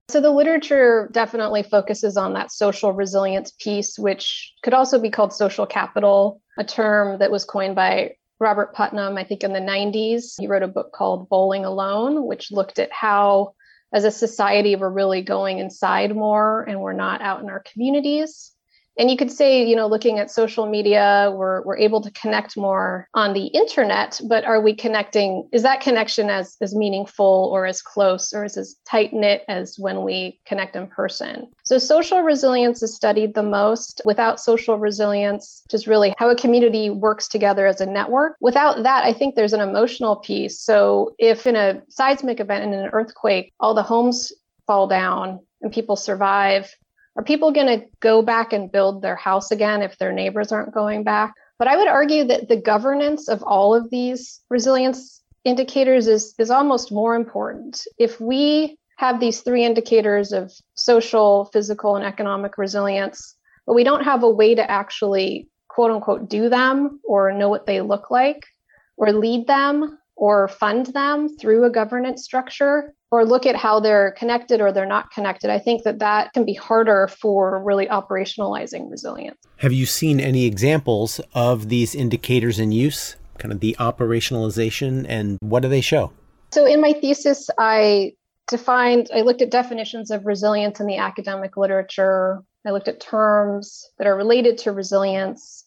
So, 0.09 0.21
the 0.21 0.31
literature 0.31 1.09
definitely 1.11 1.63
focuses 1.63 2.15
on 2.15 2.33
that 2.33 2.51
social 2.51 2.93
resilience 2.93 3.51
piece, 3.59 3.97
which 3.97 4.53
could 4.61 4.73
also 4.73 4.99
be 4.99 5.09
called 5.09 5.33
social 5.33 5.65
capital, 5.65 6.41
a 6.59 6.63
term 6.63 7.17
that 7.19 7.31
was 7.31 7.43
coined 7.43 7.75
by 7.75 8.15
Robert 8.39 8.73
Putnam, 8.73 9.17
I 9.17 9.23
think 9.23 9.43
in 9.43 9.53
the 9.53 9.59
90s. 9.59 10.39
He 10.39 10.47
wrote 10.47 10.63
a 10.63 10.67
book 10.67 10.91
called 10.91 11.29
Bowling 11.29 11.65
Alone, 11.65 12.25
which 12.25 12.51
looked 12.51 12.79
at 12.79 12.91
how, 12.91 13.53
as 13.93 14.03
a 14.03 14.11
society, 14.11 14.75
we're 14.75 14.89
really 14.89 15.21
going 15.21 15.59
inside 15.59 16.15
more 16.15 16.63
and 16.63 16.79
we're 16.79 16.93
not 16.93 17.21
out 17.21 17.41
in 17.41 17.49
our 17.49 17.63
communities 17.71 18.54
and 18.97 19.09
you 19.09 19.17
could 19.17 19.31
say 19.31 19.65
you 19.65 19.75
know 19.75 19.87
looking 19.87 20.19
at 20.19 20.31
social 20.31 20.65
media 20.65 21.33
we're, 21.35 21.61
we're 21.63 21.77
able 21.77 22.01
to 22.01 22.11
connect 22.11 22.57
more 22.57 23.07
on 23.13 23.33
the 23.33 23.47
internet 23.47 24.19
but 24.27 24.45
are 24.45 24.61
we 24.61 24.73
connecting 24.73 25.47
is 25.51 25.63
that 25.63 25.81
connection 25.81 26.29
as 26.29 26.57
as 26.61 26.75
meaningful 26.75 27.49
or 27.53 27.65
as 27.65 27.81
close 27.81 28.33
or 28.33 28.45
is 28.45 28.57
as 28.57 28.75
tight 28.85 29.13
knit 29.13 29.43
as 29.47 29.77
when 29.77 30.03
we 30.03 30.39
connect 30.45 30.75
in 30.75 30.87
person? 30.87 31.47
So 31.63 31.77
social 31.77 32.21
resilience 32.21 32.83
is 32.83 32.95
studied 32.95 33.33
the 33.33 33.43
most. 33.43 34.01
Without 34.05 34.39
social 34.39 34.77
resilience 34.77 35.63
just 35.69 35.87
really 35.87 36.13
how 36.17 36.29
a 36.29 36.35
community 36.35 36.89
works 36.89 37.27
together 37.27 37.67
as 37.67 37.81
a 37.81 37.85
network 37.85 38.35
without 38.41 38.83
that 38.83 39.03
i 39.03 39.13
think 39.13 39.35
there's 39.35 39.53
an 39.53 39.61
emotional 39.61 40.17
piece. 40.17 40.59
So 40.59 41.15
if 41.19 41.47
in 41.47 41.55
a 41.55 41.81
seismic 41.89 42.39
event 42.39 42.63
in 42.63 42.73
an 42.73 42.89
earthquake 42.93 43.53
all 43.59 43.73
the 43.73 43.83
homes 43.83 44.31
fall 44.67 44.87
down 44.87 45.39
and 45.61 45.71
people 45.71 45.95
survive 45.95 46.75
are 47.15 47.23
people 47.23 47.51
going 47.51 47.79
to 47.79 47.85
go 47.99 48.21
back 48.21 48.53
and 48.53 48.71
build 48.71 49.01
their 49.01 49.15
house 49.15 49.51
again 49.51 49.81
if 49.81 49.97
their 49.97 50.11
neighbors 50.11 50.51
aren't 50.51 50.73
going 50.73 51.03
back? 51.03 51.33
But 51.57 51.67
I 51.67 51.77
would 51.77 51.87
argue 51.87 52.25
that 52.25 52.49
the 52.49 52.57
governance 52.57 53.29
of 53.29 53.41
all 53.43 53.73
of 53.73 53.89
these 53.89 54.41
resilience 54.49 55.21
indicators 55.45 56.07
is, 56.07 56.35
is 56.37 56.49
almost 56.49 56.91
more 56.91 57.15
important. 57.15 57.81
If 57.97 58.19
we 58.19 58.77
have 58.97 59.19
these 59.19 59.41
three 59.41 59.63
indicators 59.63 60.33
of 60.33 60.51
social, 60.73 61.45
physical, 61.45 61.95
and 61.95 62.05
economic 62.05 62.57
resilience, 62.57 63.35
but 63.65 63.73
we 63.73 63.83
don't 63.83 64.03
have 64.03 64.23
a 64.23 64.29
way 64.29 64.55
to 64.55 64.69
actually 64.69 65.47
quote 65.69 65.91
unquote 65.91 66.29
do 66.29 66.49
them 66.49 66.99
or 67.03 67.31
know 67.31 67.49
what 67.49 67.65
they 67.65 67.81
look 67.81 68.09
like 68.09 68.45
or 68.97 69.11
lead 69.11 69.47
them 69.47 69.97
or 70.15 70.47
fund 70.47 70.87
them 70.87 71.29
through 71.37 71.65
a 71.65 71.69
governance 71.69 72.23
structure, 72.23 72.93
or 73.11 73.25
look 73.25 73.45
at 73.45 73.55
how 73.55 73.79
they're 73.79 74.11
connected 74.17 74.61
or 74.61 74.71
they're 74.71 74.85
not 74.85 75.11
connected, 75.11 75.49
I 75.49 75.59
think 75.59 75.83
that 75.83 75.99
that 75.99 76.33
can 76.33 76.45
be 76.45 76.53
harder 76.53 77.07
for 77.07 77.63
really 77.63 77.87
operationalizing 77.87 78.89
resilience. 78.89 79.37
Have 79.57 79.73
you 79.73 79.85
seen 79.85 80.19
any 80.19 80.45
examples 80.45 81.21
of 81.33 81.69
these 81.69 81.95
indicators 81.95 82.59
in 82.59 82.71
use? 82.71 83.15
kind 83.37 83.53
of 83.53 83.59
the 83.59 83.75
operationalization, 83.79 85.05
and 85.07 85.37
what 85.41 85.61
do 85.61 85.69
they 85.69 85.81
show? 85.81 86.11
So, 86.51 86.65
in 86.65 86.81
my 86.81 86.93
thesis, 86.93 87.49
I 87.57 88.13
defined, 88.47 89.09
I 89.13 89.21
looked 89.21 89.41
at 89.41 89.51
definitions 89.51 90.11
of 90.11 90.25
resilience 90.25 90.79
in 90.79 90.87
the 90.87 90.97
academic 90.97 91.57
literature. 91.57 92.41
I 92.65 92.71
looked 92.71 92.87
at 92.87 92.99
terms 92.99 93.87
that 93.97 94.07
are 94.07 94.15
related 94.15 94.57
to 94.59 94.71
resilience. 94.71 95.64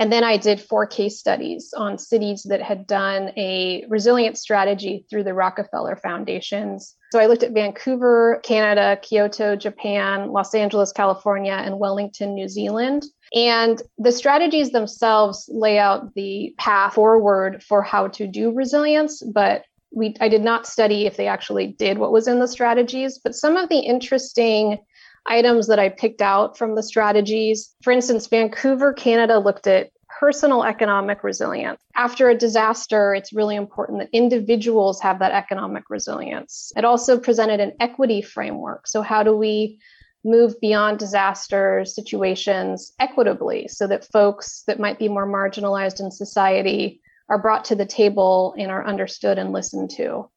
And 0.00 0.10
then 0.10 0.24
I 0.24 0.38
did 0.38 0.62
four 0.62 0.86
case 0.86 1.18
studies 1.18 1.74
on 1.76 1.98
cities 1.98 2.46
that 2.48 2.62
had 2.62 2.86
done 2.86 3.32
a 3.36 3.84
resilience 3.86 4.40
strategy 4.40 5.04
through 5.10 5.24
the 5.24 5.34
Rockefeller 5.34 5.94
Foundations. 5.94 6.96
So 7.12 7.18
I 7.18 7.26
looked 7.26 7.42
at 7.42 7.52
Vancouver, 7.52 8.40
Canada, 8.42 8.98
Kyoto, 9.02 9.56
Japan, 9.56 10.30
Los 10.32 10.54
Angeles, 10.54 10.90
California, 10.90 11.52
and 11.52 11.78
Wellington, 11.78 12.34
New 12.34 12.48
Zealand. 12.48 13.04
And 13.34 13.82
the 13.98 14.10
strategies 14.10 14.70
themselves 14.70 15.50
lay 15.52 15.78
out 15.78 16.14
the 16.14 16.54
path 16.56 16.94
forward 16.94 17.62
for 17.62 17.82
how 17.82 18.08
to 18.08 18.26
do 18.26 18.52
resilience, 18.52 19.22
but 19.22 19.64
we 19.92 20.14
I 20.20 20.28
did 20.28 20.42
not 20.42 20.66
study 20.66 21.06
if 21.06 21.16
they 21.16 21.26
actually 21.26 21.66
did 21.66 21.98
what 21.98 22.12
was 22.12 22.26
in 22.26 22.38
the 22.38 22.48
strategies, 22.48 23.18
but 23.18 23.34
some 23.34 23.56
of 23.56 23.68
the 23.68 23.80
interesting 23.80 24.78
items 25.26 25.66
that 25.68 25.78
I 25.78 25.88
picked 25.88 26.22
out 26.22 26.56
from 26.56 26.74
the 26.74 26.82
strategies, 26.82 27.74
for 27.82 27.92
instance, 27.92 28.26
Vancouver, 28.26 28.92
Canada 28.92 29.38
looked 29.38 29.66
at 29.66 29.90
personal 30.18 30.64
economic 30.64 31.24
resilience. 31.24 31.80
After 31.94 32.28
a 32.28 32.36
disaster, 32.36 33.14
it's 33.14 33.32
really 33.32 33.56
important 33.56 34.00
that 34.00 34.10
individuals 34.12 35.00
have 35.00 35.18
that 35.20 35.32
economic 35.32 35.84
resilience. 35.88 36.72
It 36.76 36.84
also 36.84 37.18
presented 37.18 37.60
an 37.60 37.72
equity 37.80 38.20
framework. 38.20 38.86
So, 38.86 39.02
how 39.02 39.22
do 39.22 39.36
we 39.36 39.78
move 40.24 40.60
beyond 40.60 40.98
disaster 40.98 41.84
situations 41.84 42.92
equitably 42.98 43.68
so 43.68 43.86
that 43.86 44.04
folks 44.12 44.62
that 44.66 44.78
might 44.78 44.98
be 44.98 45.08
more 45.08 45.26
marginalized 45.26 46.00
in 46.00 46.10
society 46.10 47.00
are 47.30 47.38
brought 47.38 47.64
to 47.64 47.74
the 47.74 47.86
table 47.86 48.54
and 48.58 48.70
are 48.70 48.86
understood 48.86 49.38
and 49.38 49.52
listened 49.52 49.90
to 49.90 50.28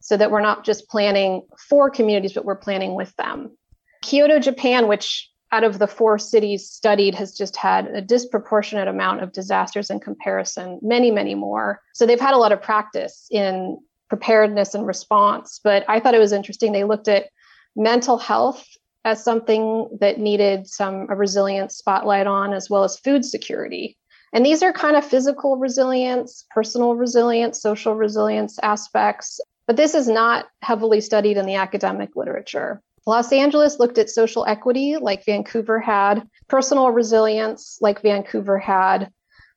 so 0.00 0.16
that 0.16 0.30
we're 0.30 0.40
not 0.40 0.64
just 0.64 0.88
planning 0.88 1.42
for 1.68 1.90
communities, 1.90 2.32
but 2.34 2.44
we're 2.44 2.54
planning 2.54 2.94
with 2.94 3.14
them. 3.16 3.56
Kyoto, 4.02 4.38
Japan, 4.38 4.88
which 4.88 5.30
out 5.52 5.64
of 5.64 5.78
the 5.78 5.86
four 5.86 6.18
cities 6.18 6.68
studied 6.68 7.14
has 7.14 7.36
just 7.36 7.56
had 7.56 7.86
a 7.88 8.00
disproportionate 8.00 8.88
amount 8.88 9.22
of 9.22 9.32
disasters 9.32 9.90
in 9.90 10.00
comparison, 10.00 10.78
many, 10.82 11.10
many 11.10 11.34
more. 11.34 11.80
So 11.94 12.06
they've 12.06 12.20
had 12.20 12.34
a 12.34 12.38
lot 12.38 12.52
of 12.52 12.62
practice 12.62 13.26
in 13.30 13.78
preparedness 14.08 14.74
and 14.74 14.86
response. 14.86 15.60
But 15.62 15.84
I 15.88 16.00
thought 16.00 16.14
it 16.14 16.20
was 16.20 16.32
interesting. 16.32 16.72
They 16.72 16.84
looked 16.84 17.08
at 17.08 17.28
mental 17.76 18.18
health 18.18 18.66
as 19.04 19.22
something 19.22 19.88
that 20.00 20.18
needed 20.18 20.66
some 20.68 21.06
a 21.10 21.16
resilient 21.16 21.72
spotlight 21.72 22.26
on, 22.26 22.52
as 22.52 22.70
well 22.70 22.84
as 22.84 22.98
food 22.98 23.24
security. 23.24 23.96
And 24.32 24.46
these 24.46 24.62
are 24.62 24.72
kind 24.72 24.96
of 24.96 25.04
physical 25.04 25.56
resilience, 25.56 26.46
personal 26.50 26.94
resilience, 26.94 27.60
social 27.60 27.94
resilience 27.94 28.58
aspects. 28.62 29.40
But 29.66 29.76
this 29.76 29.94
is 29.94 30.08
not 30.08 30.46
heavily 30.62 31.00
studied 31.00 31.36
in 31.36 31.46
the 31.46 31.56
academic 31.56 32.16
literature. 32.16 32.80
Los 33.06 33.32
Angeles 33.32 33.78
looked 33.78 33.98
at 33.98 34.10
social 34.10 34.46
equity 34.46 34.96
like 34.96 35.24
Vancouver 35.24 35.80
had, 35.80 36.22
personal 36.48 36.90
resilience 36.90 37.78
like 37.80 38.02
Vancouver 38.02 38.58
had, 38.58 39.10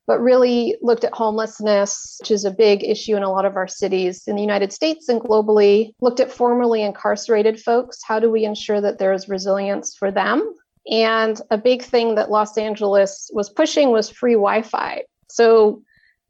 but 0.07 0.19
really 0.19 0.77
looked 0.81 1.03
at 1.03 1.13
homelessness, 1.13 2.17
which 2.21 2.31
is 2.31 2.45
a 2.45 2.51
big 2.51 2.83
issue 2.83 3.15
in 3.15 3.23
a 3.23 3.31
lot 3.31 3.45
of 3.45 3.55
our 3.55 3.67
cities 3.67 4.23
in 4.27 4.35
the 4.35 4.41
United 4.41 4.71
States 4.71 5.09
and 5.09 5.21
globally, 5.21 5.93
looked 6.01 6.19
at 6.19 6.31
formerly 6.31 6.81
incarcerated 6.83 7.59
folks. 7.59 7.99
How 8.03 8.19
do 8.19 8.31
we 8.31 8.45
ensure 8.45 8.81
that 8.81 8.97
there 8.97 9.13
is 9.13 9.29
resilience 9.29 9.95
for 9.95 10.11
them? 10.11 10.53
And 10.91 11.39
a 11.49 11.57
big 11.57 11.81
thing 11.81 12.15
that 12.15 12.29
Los 12.29 12.57
Angeles 12.57 13.29
was 13.33 13.49
pushing 13.49 13.91
was 13.91 14.09
free 14.09 14.33
Wi 14.33 14.61
Fi. 14.61 15.03
So 15.29 15.81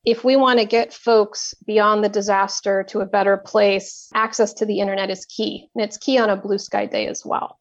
if 0.05 0.23
we 0.23 0.35
want 0.35 0.59
to 0.59 0.65
get 0.65 0.93
folks 0.93 1.53
beyond 1.65 2.03
the 2.03 2.09
disaster 2.09 2.83
to 2.89 2.99
a 2.99 3.05
better 3.05 3.37
place, 3.37 4.09
access 4.13 4.53
to 4.53 4.65
the 4.65 4.79
internet 4.79 5.09
is 5.09 5.25
key. 5.25 5.67
And 5.75 5.83
it's 5.83 5.97
key 5.97 6.17
on 6.17 6.29
a 6.29 6.37
blue 6.37 6.59
sky 6.59 6.85
day 6.85 7.07
as 7.07 7.25
well. 7.25 7.59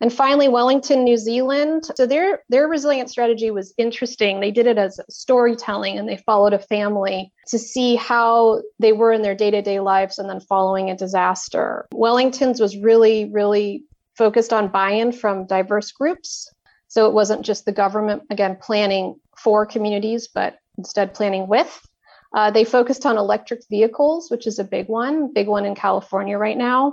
And 0.00 0.12
finally, 0.12 0.48
Wellington, 0.48 1.04
New 1.04 1.16
Zealand. 1.16 1.84
So 1.94 2.04
their 2.04 2.42
their 2.48 2.66
resilient 2.66 3.10
strategy 3.10 3.50
was 3.50 3.72
interesting. 3.78 4.40
They 4.40 4.50
did 4.50 4.66
it 4.66 4.76
as 4.76 4.98
storytelling 5.08 5.98
and 5.98 6.08
they 6.08 6.16
followed 6.16 6.52
a 6.52 6.58
family 6.58 7.32
to 7.48 7.58
see 7.58 7.94
how 7.94 8.62
they 8.80 8.92
were 8.92 9.12
in 9.12 9.22
their 9.22 9.36
day-to-day 9.36 9.80
lives 9.80 10.18
and 10.18 10.28
then 10.28 10.40
following 10.40 10.90
a 10.90 10.96
disaster. 10.96 11.86
Wellington's 11.94 12.60
was 12.60 12.76
really, 12.76 13.30
really 13.32 13.84
focused 14.16 14.52
on 14.52 14.68
buy-in 14.68 15.12
from 15.12 15.46
diverse 15.46 15.92
groups. 15.92 16.50
So 16.88 17.06
it 17.06 17.14
wasn't 17.14 17.44
just 17.44 17.64
the 17.64 17.72
government, 17.72 18.22
again, 18.30 18.56
planning 18.60 19.16
for 19.38 19.64
communities, 19.64 20.28
but 20.32 20.58
instead 20.78 21.14
planning 21.14 21.46
with. 21.48 21.86
Uh, 22.34 22.50
they 22.50 22.64
focused 22.64 23.06
on 23.06 23.16
electric 23.16 23.60
vehicles, 23.70 24.30
which 24.30 24.46
is 24.46 24.58
a 24.58 24.64
big 24.64 24.88
one, 24.88 25.32
big 25.32 25.46
one 25.46 25.64
in 25.64 25.74
California 25.74 26.36
right 26.36 26.58
now, 26.58 26.92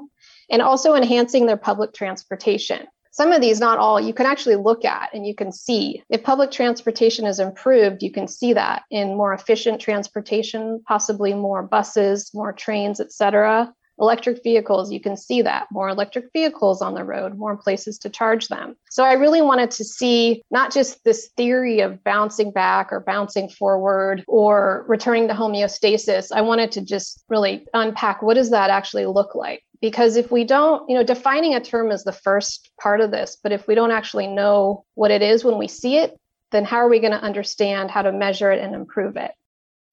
and 0.49 0.61
also 0.61 0.93
enhancing 0.93 1.45
their 1.45 1.57
public 1.57 1.93
transportation. 1.93 2.85
Some 3.13 3.31
of 3.31 3.41
these, 3.41 3.59
not 3.59 3.77
all, 3.77 3.99
you 3.99 4.13
can 4.13 4.25
actually 4.25 4.55
look 4.55 4.85
at 4.85 5.09
and 5.13 5.25
you 5.27 5.35
can 5.35 5.51
see. 5.51 6.03
If 6.09 6.23
public 6.23 6.51
transportation 6.51 7.25
is 7.25 7.39
improved, 7.39 8.03
you 8.03 8.11
can 8.11 8.27
see 8.27 8.53
that 8.53 8.83
in 8.89 9.17
more 9.17 9.33
efficient 9.33 9.81
transportation, 9.81 10.81
possibly 10.87 11.33
more 11.33 11.63
buses, 11.63 12.31
more 12.33 12.53
trains, 12.53 12.99
et 12.99 13.11
cetera 13.11 13.73
electric 14.01 14.43
vehicles, 14.43 14.91
you 14.91 14.99
can 14.99 15.15
see 15.15 15.43
that 15.43 15.67
more 15.71 15.87
electric 15.87 16.33
vehicles 16.33 16.81
on 16.81 16.95
the 16.95 17.03
road, 17.03 17.37
more 17.37 17.55
places 17.55 17.99
to 17.99 18.09
charge 18.09 18.47
them. 18.47 18.75
So 18.89 19.03
I 19.03 19.13
really 19.13 19.41
wanted 19.41 19.71
to 19.71 19.83
see 19.83 20.41
not 20.49 20.73
just 20.73 21.03
this 21.03 21.29
theory 21.37 21.81
of 21.81 22.03
bouncing 22.03 22.51
back 22.51 22.91
or 22.91 22.99
bouncing 22.99 23.47
forward 23.47 24.23
or 24.27 24.85
returning 24.87 25.27
to 25.27 25.33
homeostasis. 25.33 26.31
I 26.33 26.41
wanted 26.41 26.71
to 26.73 26.81
just 26.81 27.23
really 27.29 27.65
unpack 27.73 28.21
what 28.21 28.33
does 28.33 28.49
that 28.49 28.71
actually 28.71 29.05
look 29.05 29.35
like? 29.35 29.63
Because 29.81 30.15
if 30.15 30.31
we 30.31 30.43
don't, 30.43 30.87
you 30.89 30.95
know, 30.95 31.03
defining 31.03 31.55
a 31.55 31.59
term 31.59 31.91
is 31.91 32.03
the 32.03 32.11
first 32.11 32.71
part 32.79 33.01
of 33.01 33.11
this, 33.11 33.37
but 33.41 33.51
if 33.51 33.67
we 33.67 33.75
don't 33.75 33.91
actually 33.91 34.27
know 34.27 34.85
what 34.95 35.11
it 35.11 35.21
is 35.21 35.43
when 35.43 35.57
we 35.57 35.67
see 35.67 35.97
it, 35.97 36.19
then 36.51 36.65
how 36.65 36.77
are 36.77 36.89
we 36.89 36.99
going 36.99 37.13
to 37.13 37.21
understand 37.21 37.89
how 37.89 38.01
to 38.01 38.11
measure 38.11 38.51
it 38.51 38.61
and 38.61 38.75
improve 38.75 39.15
it? 39.15 39.31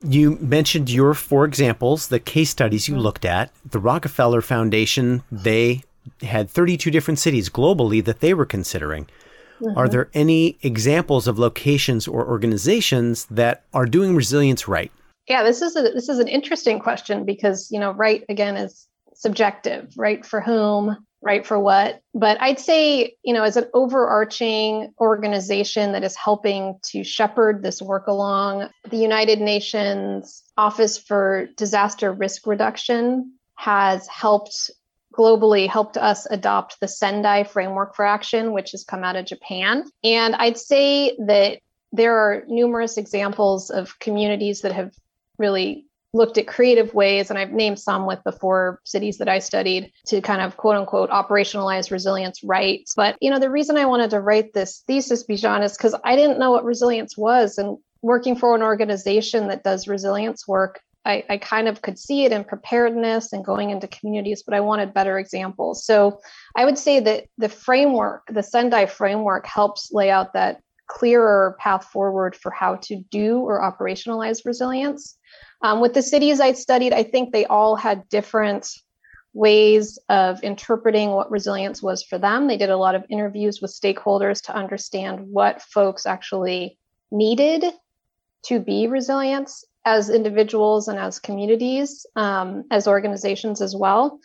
You 0.05 0.37
mentioned 0.41 0.91
your 0.91 1.13
four 1.15 1.45
examples, 1.45 2.09
the 2.09 2.21
case 2.21 2.51
studies 2.51 2.87
you 2.87 2.95
mm-hmm. 2.95 3.03
looked 3.03 3.25
at. 3.25 3.53
The 3.69 3.81
Rockefeller 3.81 4.41
Foundation, 4.41 5.23
they 5.31 5.83
had 6.23 6.49
32 6.49 6.91
different 6.91 7.19
cities 7.19 7.51
globally 7.51 8.05
that 8.05 8.21
they 8.21 8.33
were 8.33 8.47
considering. 8.47 9.09
Mm-hmm. 9.61 9.77
Are 9.77 9.89
there 9.89 10.09
any 10.15 10.57
examples 10.63 11.27
of 11.27 11.39
locations 11.39 12.07
or 12.07 12.27
organizations 12.27 13.27
that 13.27 13.65
are 13.75 13.87
doing 13.87 14.15
resilience 14.15 14.69
right? 14.69 14.93
Yeah, 15.27 15.43
this 15.43 15.61
is 15.61 15.77
a 15.77 15.83
this 15.83 16.09
is 16.09 16.21
an 16.21 16.29
interesting 16.29 16.79
question 16.79 17.25
because, 17.25 17.69
you 17.71 17.81
know, 17.81 17.91
right 17.91 18.25
again 18.29 18.57
is 18.57 18.87
subjective, 19.15 19.93
right? 19.97 20.25
For 20.25 20.41
whom, 20.41 20.97
right 21.21 21.47
for 21.47 21.59
what 21.59 22.01
but 22.15 22.41
i'd 22.41 22.59
say 22.59 23.15
you 23.23 23.35
know 23.35 23.43
as 23.43 23.57
an 23.57 23.67
overarching 23.75 24.93
organization 25.01 25.93
that 25.93 26.05
is 26.05 26.15
helping 26.17 26.79
to 26.83 27.03
shepherd 27.03 27.63
this 27.63 27.83
work 27.83 28.07
along 28.07 28.69
the 28.91 28.97
united 28.97 29.41
nations 29.41 30.43
office 30.57 30.97
for 30.99 31.49
disaster 31.57 32.13
risk 32.13 32.47
reduction 32.47 33.33
has 33.57 34.07
helped 34.07 34.71
globally 35.13 35.69
helped 35.69 35.97
us 35.97 36.27
adopt 36.31 36.79
the 36.81 36.87
sendai 36.87 37.43
framework 37.43 37.97
for 37.97 38.05
action 38.05 38.53
which 38.53 38.71
has 38.71 38.85
come 38.85 39.03
out 39.03 39.17
of 39.17 39.27
japan. 39.27 39.85
And 40.05 40.37
i'd 40.37 40.59
say 40.59 41.17
that 41.27 41.59
there 41.93 42.17
are 42.17 42.45
numerous 42.47 42.97
examples 42.97 43.71
of 43.71 43.99
communities 43.99 44.61
that 44.61 44.73
have 44.73 44.93
really 45.39 45.88
looked 46.15 46.39
at 46.39 46.47
creative 46.47 46.95
ways, 46.95 47.31
and 47.31 47.39
I've 47.39 47.53
named 47.53 47.79
some 47.79 48.07
with 48.07 48.21
the 48.25 48.33
four 48.33 48.81
cities 48.85 49.19
that 49.19 49.29
I 49.29 49.39
studied 49.39 49.93
to 50.07 50.21
kind 50.21 50.41
of 50.41 50.57
quote 50.57 50.77
unquote 50.77 51.11
operationalize 51.11 51.91
resilience 51.91 52.43
right. 52.43 52.89
But, 52.97 53.17
you 53.21 53.31
know, 53.31 53.39
the 53.39 53.51
reason 53.51 53.77
I 53.77 53.85
wanted 53.85 54.11
to 54.11 54.21
write 54.21 54.55
this 54.55 54.83
thesis, 54.87 55.25
Bijan, 55.27 55.63
is 55.63 55.77
because 55.77 55.95
I 56.05 56.17
didn't 56.17 56.39
know 56.39 56.51
what 56.51 56.65
resilience 56.65 57.17
was. 57.17 57.59
And 57.59 57.79
working 58.03 58.37
for 58.37 58.55
an 58.55 58.63
organization 58.63 59.49
that 59.49 59.65
does 59.65 59.89
resilience 59.89 60.49
work, 60.49 60.81
I, 61.05 61.25
I 61.29 61.39
kind 61.39 61.69
of 61.69 61.83
could 61.83 61.99
see 61.99 62.25
it 62.25 62.33
in 62.33 62.45
preparedness 62.45 63.33
and 63.33 63.45
going 63.45 63.71
into 63.71 63.89
communities, 63.89 64.43
but 64.43 64.55
I 64.55 64.61
wanted 64.61 64.95
better 64.95 65.19
examples. 65.19 65.85
So 65.85 66.21
I 66.57 66.65
would 66.65 66.79
say 66.79 67.01
that 67.01 67.25
the 67.39 67.49
framework, 67.49 68.23
the 68.33 68.43
Sendai 68.43 68.87
framework, 68.87 69.47
helps 69.47 69.91
lay 69.93 70.11
out 70.11 70.33
that 70.33 70.61
clearer 70.87 71.57
path 71.59 71.85
forward 71.85 72.35
for 72.35 72.51
how 72.51 72.77
to 72.77 72.97
do 73.11 73.41
or 73.41 73.61
operationalize 73.61 74.45
resilience. 74.45 75.17
Um, 75.61 75.81
with 75.81 75.95
the 75.95 76.03
cities 76.03 76.41
I 76.41 76.53
studied, 76.53 76.93
I 76.93 77.03
think 77.03 77.33
they 77.33 77.45
all 77.47 77.77
had 77.77 78.09
different 78.09 78.69
ways 79.35 79.99
of 80.09 80.43
interpreting 80.43 81.11
what 81.11 81.31
resilience 81.31 81.83
was 81.83 82.03
for 82.03 82.19
them. 82.19 82.47
They 82.47 82.57
did 82.57 82.71
a 82.71 82.77
lot 82.77 82.95
of 82.95 83.05
interviews 83.09 83.61
with 83.61 83.71
stakeholders 83.71 84.43
to 84.45 84.55
understand 84.55 85.21
what 85.21 85.63
folks 85.63 86.07
actually 86.07 86.79
needed 87.11 87.65
to 88.47 88.61
be 88.61 88.87
resilient 88.87 89.51
as 89.85 90.11
individuals 90.11 90.89
and 90.89 90.99
as 90.99 91.19
communities, 91.19 92.07
um, 92.17 92.65
as 92.71 92.87
organizations 92.87 93.61
as 93.61 93.75
well. 93.75 94.21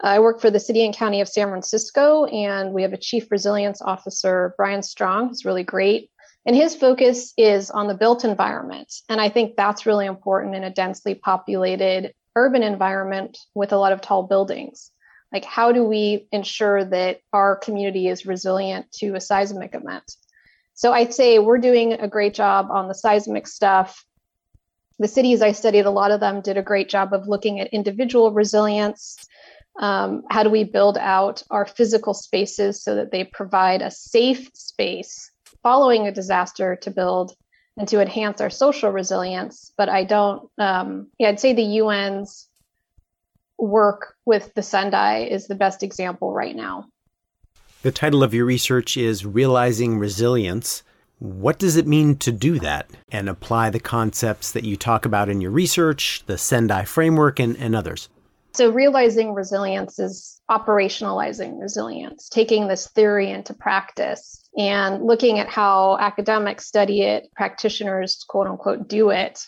I 0.00 0.18
work 0.18 0.40
for 0.40 0.50
the 0.50 0.60
city 0.60 0.84
and 0.84 0.94
county 0.94 1.20
of 1.20 1.28
San 1.28 1.48
Francisco, 1.48 2.26
and 2.26 2.72
we 2.72 2.82
have 2.82 2.92
a 2.92 2.98
chief 2.98 3.30
resilience 3.30 3.80
officer, 3.80 4.54
Brian 4.56 4.82
Strong, 4.82 5.28
who's 5.28 5.44
really 5.44 5.64
great 5.64 6.10
And 6.46 6.54
his 6.54 6.76
focus 6.76 7.34
is 7.36 7.70
on 7.72 7.88
the 7.88 7.94
built 7.94 8.24
environment. 8.24 8.94
And 9.08 9.20
I 9.20 9.28
think 9.28 9.56
that's 9.56 9.84
really 9.84 10.06
important 10.06 10.54
in 10.54 10.62
a 10.62 10.70
densely 10.70 11.16
populated 11.16 12.14
urban 12.36 12.62
environment 12.62 13.36
with 13.54 13.72
a 13.72 13.76
lot 13.76 13.92
of 13.92 14.00
tall 14.00 14.22
buildings. 14.22 14.92
Like, 15.32 15.44
how 15.44 15.72
do 15.72 15.82
we 15.82 16.28
ensure 16.30 16.84
that 16.84 17.18
our 17.32 17.56
community 17.56 18.06
is 18.06 18.26
resilient 18.26 18.92
to 18.98 19.16
a 19.16 19.20
seismic 19.20 19.74
event? 19.74 20.04
So 20.74 20.92
I'd 20.92 21.12
say 21.12 21.40
we're 21.40 21.58
doing 21.58 21.94
a 21.94 22.06
great 22.06 22.34
job 22.34 22.68
on 22.70 22.86
the 22.86 22.94
seismic 22.94 23.48
stuff. 23.48 24.04
The 25.00 25.08
cities 25.08 25.42
I 25.42 25.50
studied, 25.50 25.86
a 25.86 25.90
lot 25.90 26.12
of 26.12 26.20
them 26.20 26.42
did 26.42 26.56
a 26.56 26.62
great 26.62 26.88
job 26.88 27.12
of 27.12 27.26
looking 27.26 27.58
at 27.58 27.68
individual 27.68 28.30
resilience. 28.30 29.16
Um, 29.80 30.22
how 30.30 30.44
do 30.44 30.50
we 30.50 30.62
build 30.62 30.96
out 30.96 31.42
our 31.50 31.66
physical 31.66 32.14
spaces 32.14 32.84
so 32.84 32.94
that 32.94 33.10
they 33.10 33.24
provide 33.24 33.82
a 33.82 33.90
safe 33.90 34.48
space 34.54 35.32
following 35.62 36.06
a 36.06 36.12
disaster 36.12 36.76
to 36.82 36.90
build 36.90 37.32
and 37.76 37.88
to 37.88 38.00
enhance 38.00 38.40
our 38.40 38.50
social 38.50 38.90
resilience? 38.90 39.72
But 39.76 39.88
I 39.88 40.04
don't, 40.04 40.48
um, 40.58 41.08
yeah, 41.18 41.28
I'd 41.28 41.40
say 41.40 41.52
the 41.52 41.80
UN's 41.80 42.48
work 43.58 44.14
with 44.24 44.52
the 44.54 44.62
Sendai 44.62 45.30
is 45.30 45.46
the 45.46 45.54
best 45.54 45.82
example 45.82 46.32
right 46.32 46.54
now. 46.54 46.86
The 47.82 47.92
title 47.92 48.22
of 48.22 48.34
your 48.34 48.44
research 48.44 48.96
is 48.96 49.24
Realizing 49.24 49.98
Resilience. 49.98 50.82
What 51.18 51.58
does 51.58 51.76
it 51.76 51.86
mean 51.86 52.16
to 52.16 52.32
do 52.32 52.58
that 52.58 52.90
and 53.10 53.28
apply 53.28 53.70
the 53.70 53.80
concepts 53.80 54.52
that 54.52 54.64
you 54.64 54.76
talk 54.76 55.06
about 55.06 55.28
in 55.28 55.40
your 55.40 55.50
research, 55.50 56.22
the 56.26 56.36
Sendai 56.36 56.84
framework, 56.84 57.38
and, 57.38 57.56
and 57.56 57.74
others? 57.74 58.08
So, 58.54 58.70
realizing 58.70 59.34
resilience 59.34 59.98
is 59.98 60.40
operationalizing 60.50 61.60
resilience, 61.60 62.28
taking 62.28 62.68
this 62.68 62.88
theory 62.88 63.30
into 63.30 63.54
practice 63.54 64.45
and 64.56 65.04
looking 65.04 65.38
at 65.38 65.48
how 65.48 65.98
academics 65.98 66.66
study 66.66 67.02
it, 67.02 67.28
practitioners, 67.34 68.24
quote 68.28 68.46
unquote, 68.46 68.88
do 68.88 69.10
it, 69.10 69.40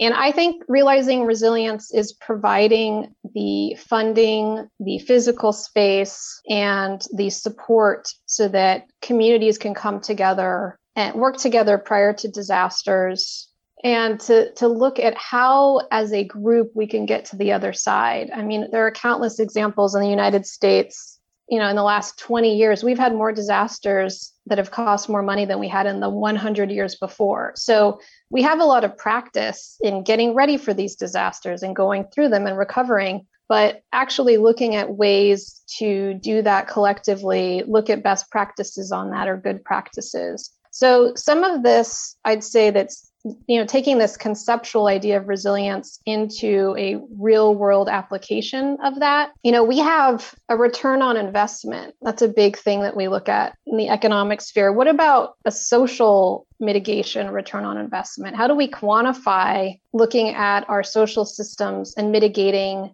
and 0.00 0.14
I 0.14 0.32
think 0.32 0.62
realizing 0.66 1.26
resilience 1.26 1.92
is 1.92 2.14
providing 2.14 3.14
the 3.34 3.76
funding, 3.78 4.68
the 4.80 4.98
physical 5.00 5.52
space, 5.52 6.40
and 6.48 7.04
the 7.14 7.28
support 7.28 8.08
so 8.24 8.48
that 8.48 8.86
communities 9.02 9.58
can 9.58 9.74
come 9.74 10.00
together 10.00 10.78
and 10.96 11.14
work 11.16 11.36
together 11.36 11.76
prior 11.76 12.14
to 12.14 12.28
disasters 12.28 13.48
and 13.84 14.18
to, 14.20 14.52
to 14.54 14.68
look 14.68 14.98
at 14.98 15.16
how, 15.16 15.82
as 15.90 16.12
a 16.12 16.24
group, 16.24 16.70
we 16.74 16.86
can 16.86 17.04
get 17.04 17.26
to 17.26 17.36
the 17.36 17.52
other 17.52 17.74
side. 17.74 18.30
I 18.34 18.42
mean, 18.42 18.70
there 18.70 18.86
are 18.86 18.90
countless 18.90 19.38
examples 19.38 19.94
in 19.94 20.00
the 20.00 20.08
United 20.08 20.46
States. 20.46 21.19
You 21.50 21.58
know, 21.58 21.68
in 21.68 21.76
the 21.76 21.82
last 21.82 22.18
20 22.18 22.56
years, 22.56 22.84
we've 22.84 22.98
had 22.98 23.12
more 23.12 23.32
disasters 23.32 24.32
that 24.46 24.58
have 24.58 24.70
cost 24.70 25.08
more 25.08 25.22
money 25.22 25.44
than 25.44 25.58
we 25.58 25.68
had 25.68 25.86
in 25.86 26.00
the 26.00 26.08
100 26.08 26.70
years 26.70 26.94
before. 26.94 27.52
So 27.56 28.00
we 28.30 28.42
have 28.42 28.60
a 28.60 28.64
lot 28.64 28.84
of 28.84 28.96
practice 28.96 29.76
in 29.82 30.04
getting 30.04 30.34
ready 30.34 30.56
for 30.56 30.72
these 30.72 30.94
disasters 30.94 31.62
and 31.62 31.74
going 31.74 32.04
through 32.14 32.28
them 32.28 32.46
and 32.46 32.56
recovering 32.56 33.26
but 33.50 33.82
actually 33.92 34.36
looking 34.36 34.76
at 34.76 34.94
ways 34.94 35.62
to 35.66 36.14
do 36.14 36.40
that 36.40 36.68
collectively 36.68 37.64
look 37.66 37.90
at 37.90 38.02
best 38.02 38.30
practices 38.30 38.92
on 38.92 39.10
that 39.10 39.28
or 39.28 39.36
good 39.36 39.62
practices 39.64 40.50
so 40.70 41.12
some 41.16 41.44
of 41.44 41.62
this 41.62 42.16
i'd 42.24 42.44
say 42.44 42.70
that's 42.70 43.09
you 43.46 43.60
know 43.60 43.66
taking 43.66 43.98
this 43.98 44.16
conceptual 44.16 44.86
idea 44.86 45.18
of 45.18 45.28
resilience 45.28 46.00
into 46.06 46.74
a 46.78 46.98
real 47.18 47.54
world 47.54 47.88
application 47.88 48.78
of 48.82 49.00
that 49.00 49.30
you 49.42 49.52
know 49.52 49.62
we 49.62 49.78
have 49.78 50.34
a 50.48 50.56
return 50.56 51.02
on 51.02 51.16
investment. 51.16 51.94
That's 52.02 52.22
a 52.22 52.28
big 52.28 52.56
thing 52.56 52.80
that 52.82 52.96
we 52.96 53.08
look 53.08 53.28
at 53.28 53.56
in 53.66 53.76
the 53.76 53.88
economic 53.88 54.40
sphere. 54.40 54.72
What 54.72 54.88
about 54.88 55.34
a 55.44 55.50
social 55.50 56.46
mitigation 56.58 57.30
return 57.30 57.64
on 57.64 57.76
investment? 57.76 58.36
How 58.36 58.48
do 58.48 58.54
we 58.54 58.68
quantify 58.68 59.78
looking 59.92 60.30
at 60.30 60.68
our 60.68 60.82
social 60.82 61.24
systems 61.24 61.94
and 61.96 62.12
mitigating 62.12 62.92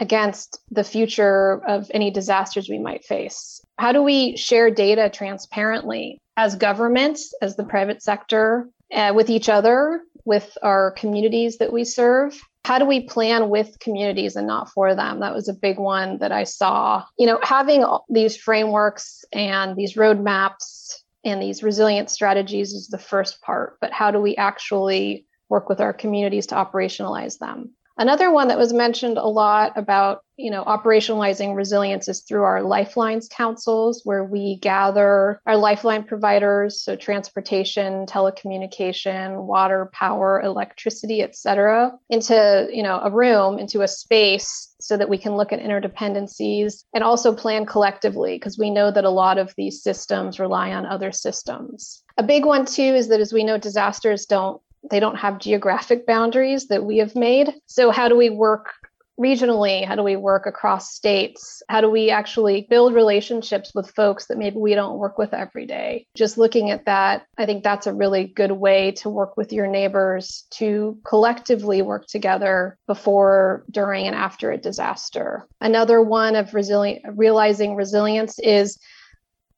against 0.00 0.58
the 0.70 0.84
future 0.84 1.62
of 1.66 1.90
any 1.92 2.10
disasters 2.10 2.68
we 2.68 2.78
might 2.78 3.04
face? 3.04 3.60
How 3.78 3.92
do 3.92 4.02
we 4.02 4.36
share 4.36 4.70
data 4.70 5.10
transparently 5.10 6.18
as 6.36 6.56
governments 6.56 7.32
as 7.42 7.56
the 7.56 7.64
private 7.64 8.02
sector 8.02 8.68
uh, 8.94 9.12
with 9.14 9.30
each 9.30 9.48
other, 9.48 10.00
with 10.24 10.56
our 10.62 10.92
communities 10.92 11.58
that 11.58 11.72
we 11.72 11.84
serve. 11.84 12.40
How 12.64 12.78
do 12.78 12.86
we 12.86 13.02
plan 13.02 13.50
with 13.50 13.78
communities 13.78 14.36
and 14.36 14.46
not 14.46 14.70
for 14.70 14.94
them? 14.94 15.20
That 15.20 15.34
was 15.34 15.48
a 15.48 15.54
big 15.54 15.78
one 15.78 16.18
that 16.18 16.32
I 16.32 16.44
saw. 16.44 17.04
You 17.18 17.26
know, 17.26 17.38
having 17.42 17.84
these 18.08 18.36
frameworks 18.36 19.24
and 19.32 19.76
these 19.76 19.94
roadmaps 19.94 20.94
and 21.24 21.42
these 21.42 21.62
resilient 21.62 22.08
strategies 22.10 22.72
is 22.72 22.88
the 22.88 22.98
first 22.98 23.42
part, 23.42 23.76
but 23.80 23.92
how 23.92 24.10
do 24.10 24.18
we 24.18 24.36
actually 24.36 25.26
work 25.50 25.68
with 25.68 25.80
our 25.80 25.92
communities 25.92 26.46
to 26.48 26.54
operationalize 26.54 27.38
them? 27.38 27.72
Another 27.96 28.32
one 28.32 28.48
that 28.48 28.58
was 28.58 28.72
mentioned 28.72 29.18
a 29.18 29.26
lot 29.28 29.72
about, 29.76 30.24
you 30.36 30.50
know, 30.50 30.64
operationalizing 30.64 31.54
resilience 31.54 32.08
is 32.08 32.22
through 32.22 32.42
our 32.42 32.60
lifelines 32.60 33.28
councils, 33.28 34.00
where 34.02 34.24
we 34.24 34.56
gather 34.56 35.40
our 35.46 35.56
lifeline 35.56 36.02
providers, 36.02 36.82
so 36.82 36.96
transportation, 36.96 38.04
telecommunication, 38.06 39.44
water, 39.44 39.90
power, 39.92 40.42
electricity, 40.42 41.22
et 41.22 41.36
cetera, 41.36 41.92
into, 42.10 42.68
you 42.72 42.82
know, 42.82 43.00
a 43.00 43.10
room, 43.12 43.60
into 43.60 43.82
a 43.82 43.88
space 43.88 44.74
so 44.80 44.96
that 44.96 45.08
we 45.08 45.16
can 45.16 45.36
look 45.36 45.52
at 45.52 45.60
interdependencies 45.60 46.82
and 46.92 47.04
also 47.04 47.32
plan 47.32 47.64
collectively, 47.64 48.34
because 48.34 48.58
we 48.58 48.70
know 48.70 48.90
that 48.90 49.04
a 49.04 49.10
lot 49.10 49.38
of 49.38 49.54
these 49.56 49.84
systems 49.84 50.40
rely 50.40 50.72
on 50.72 50.84
other 50.84 51.12
systems. 51.12 52.02
A 52.18 52.24
big 52.24 52.44
one 52.44 52.66
too 52.66 52.82
is 52.82 53.06
that 53.08 53.20
as 53.20 53.32
we 53.32 53.44
know, 53.44 53.56
disasters 53.56 54.26
don't 54.26 54.60
they 54.90 55.00
don't 55.00 55.16
have 55.16 55.38
geographic 55.38 56.06
boundaries 56.06 56.68
that 56.68 56.84
we 56.84 56.98
have 56.98 57.14
made. 57.14 57.52
So, 57.66 57.90
how 57.90 58.08
do 58.08 58.16
we 58.16 58.30
work 58.30 58.74
regionally? 59.18 59.84
How 59.84 59.94
do 59.94 60.02
we 60.02 60.16
work 60.16 60.46
across 60.46 60.92
states? 60.92 61.62
How 61.68 61.80
do 61.80 61.88
we 61.88 62.10
actually 62.10 62.66
build 62.68 62.94
relationships 62.94 63.72
with 63.74 63.90
folks 63.90 64.26
that 64.26 64.38
maybe 64.38 64.56
we 64.56 64.74
don't 64.74 64.98
work 64.98 65.18
with 65.18 65.32
every 65.32 65.66
day? 65.66 66.06
Just 66.16 66.38
looking 66.38 66.70
at 66.70 66.86
that, 66.86 67.26
I 67.38 67.46
think 67.46 67.62
that's 67.62 67.86
a 67.86 67.94
really 67.94 68.26
good 68.26 68.52
way 68.52 68.92
to 68.92 69.10
work 69.10 69.36
with 69.36 69.52
your 69.52 69.66
neighbors 69.66 70.46
to 70.52 70.98
collectively 71.06 71.82
work 71.82 72.06
together 72.06 72.76
before, 72.86 73.64
during, 73.70 74.06
and 74.06 74.16
after 74.16 74.50
a 74.50 74.58
disaster. 74.58 75.46
Another 75.60 76.02
one 76.02 76.34
of 76.34 76.54
resilient, 76.54 77.04
realizing 77.16 77.76
resilience 77.76 78.38
is 78.40 78.78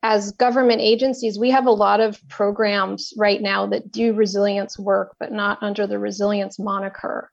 as 0.06 0.30
government 0.30 0.80
agencies, 0.80 1.36
we 1.36 1.50
have 1.50 1.66
a 1.66 1.72
lot 1.72 1.98
of 1.98 2.20
programs 2.28 3.12
right 3.16 3.42
now 3.42 3.66
that 3.66 3.90
do 3.90 4.12
resilience 4.12 4.78
work, 4.78 5.16
but 5.18 5.32
not 5.32 5.60
under 5.62 5.84
the 5.84 5.98
resilience 5.98 6.60
moniker. 6.60 7.32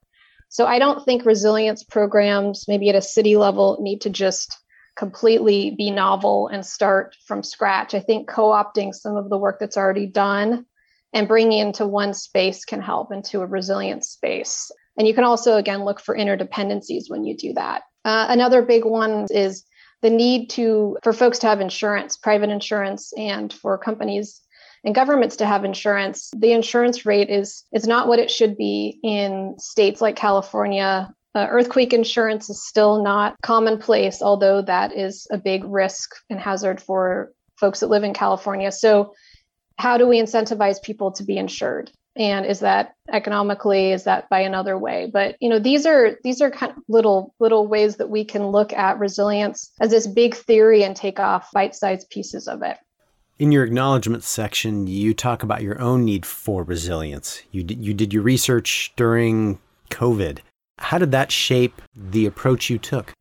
So 0.50 0.66
I 0.66 0.80
don't 0.80 1.06
think 1.06 1.24
resilience 1.24 1.84
programs, 1.84 2.66
maybe 2.68 2.90
at 2.90 2.96
a 2.96 3.02
city 3.02 3.38
level, 3.38 3.78
need 3.80 4.02
to 4.02 4.10
just 4.10 4.58
completely 4.96 5.76
be 5.78 5.92
novel 5.92 6.48
and 6.48 6.66
start 6.66 7.16
from 7.28 7.44
scratch. 7.44 7.94
I 7.94 8.00
think 8.00 8.28
co 8.28 8.50
opting 8.50 8.92
some 8.92 9.18
of 9.18 9.30
the 9.30 9.38
work 9.38 9.60
that's 9.60 9.78
already 9.78 10.08
done 10.08 10.66
and 11.14 11.28
bringing 11.28 11.60
into 11.60 11.86
one 11.86 12.16
space 12.16 12.66
can 12.66 12.82
help 12.82 13.12
into 13.12 13.42
a 13.42 13.46
resilient 13.46 14.04
space. 14.04 14.72
And 14.98 15.08
you 15.08 15.14
can 15.14 15.26
also, 15.26 15.58
again, 15.58 15.86
look 15.86 16.00
for 16.00 16.18
interdependencies 16.18 17.04
when 17.08 17.24
you 17.24 17.38
do 17.38 17.54
that. 17.54 17.84
Uh, 18.04 18.26
another 18.30 18.64
big 18.64 18.84
one 18.84 19.28
is 19.30 19.64
the 20.04 20.10
need 20.10 20.52
to 20.52 20.98
for 21.02 21.14
folks 21.14 21.40
to 21.40 21.48
have 21.48 21.62
insurance, 21.62 22.18
private 22.18 22.52
insurance, 22.52 23.14
and 23.18 23.52
for 23.52 23.78
companies 23.78 24.42
and 24.84 24.94
governments 24.94 25.38
to 25.38 25.46
have 25.46 25.64
insurance. 25.64 26.30
The 26.36 26.52
insurance 26.52 27.06
rate 27.06 27.30
is 27.30 27.64
is 27.72 27.88
not 27.88 28.08
what 28.08 28.20
it 28.20 28.30
should 28.30 28.58
be 28.58 29.00
in 29.02 29.56
states 29.58 30.02
like 30.02 30.16
California. 30.16 31.12
Uh, 31.34 31.48
earthquake 31.50 31.94
insurance 31.94 32.50
is 32.50 32.64
still 32.64 33.02
not 33.02 33.36
commonplace, 33.42 34.22
although 34.22 34.62
that 34.62 34.96
is 34.96 35.26
a 35.32 35.38
big 35.38 35.64
risk 35.64 36.12
and 36.30 36.40
hazard 36.40 36.80
for 36.80 37.32
folks 37.60 37.80
that 37.80 37.88
live 37.88 38.04
in 38.04 38.14
California. 38.14 38.72
So, 38.72 39.14
how 39.80 39.98
do 39.98 40.06
we 40.06 40.22
incentivize 40.22 40.84
people 40.84 41.14
to 41.14 41.24
be 41.24 41.38
insured? 41.38 41.90
And 42.16 42.46
is 42.46 42.60
that 42.60 42.96
economically 43.12 43.92
is 43.92 44.04
that 44.04 44.30
by 44.30 44.40
another 44.40 44.78
way? 44.78 45.10
But 45.12 45.36
you 45.40 45.50
know 45.50 45.60
these 45.60 45.86
are 45.86 46.18
these 46.24 46.42
are 46.42 46.52
kind 46.52 46.72
of 46.72 46.78
little 46.88 47.34
little 47.40 47.68
ways 47.68 47.98
that 47.98 48.10
we 48.10 48.24
can 48.24 48.48
look 48.48 48.74
at 48.74 49.00
resilience 49.00 49.72
as 49.80 49.92
this 49.92 50.08
big 50.08 50.36
theory 50.36 50.84
and 50.84 50.96
take 50.96 51.20
off 51.20 51.52
bite-sized 51.52 52.10
pieces 52.10 52.48
of 52.48 52.62
it. 52.62 52.78
In 53.40 53.52
your 53.52 53.64
acknowledgement 53.64 54.24
section 54.24 54.86
you 54.88 55.14
talk 55.14 55.44
about 55.44 55.64
your 55.64 55.80
own 55.82 56.06
need 56.06 56.26
for 56.26 56.64
resilience. 56.64 57.42
You 57.52 57.64
did, 57.64 57.84
you 57.84 57.94
did 57.94 58.14
your 58.14 58.24
research 58.24 58.94
during 58.96 59.60
covid. 59.90 60.40
How 60.80 60.98
did 60.98 61.12
that 61.12 61.32
shape 61.32 61.82
the 61.96 62.26
approach 62.26 62.70
you 62.70 62.78
took? 62.78 63.12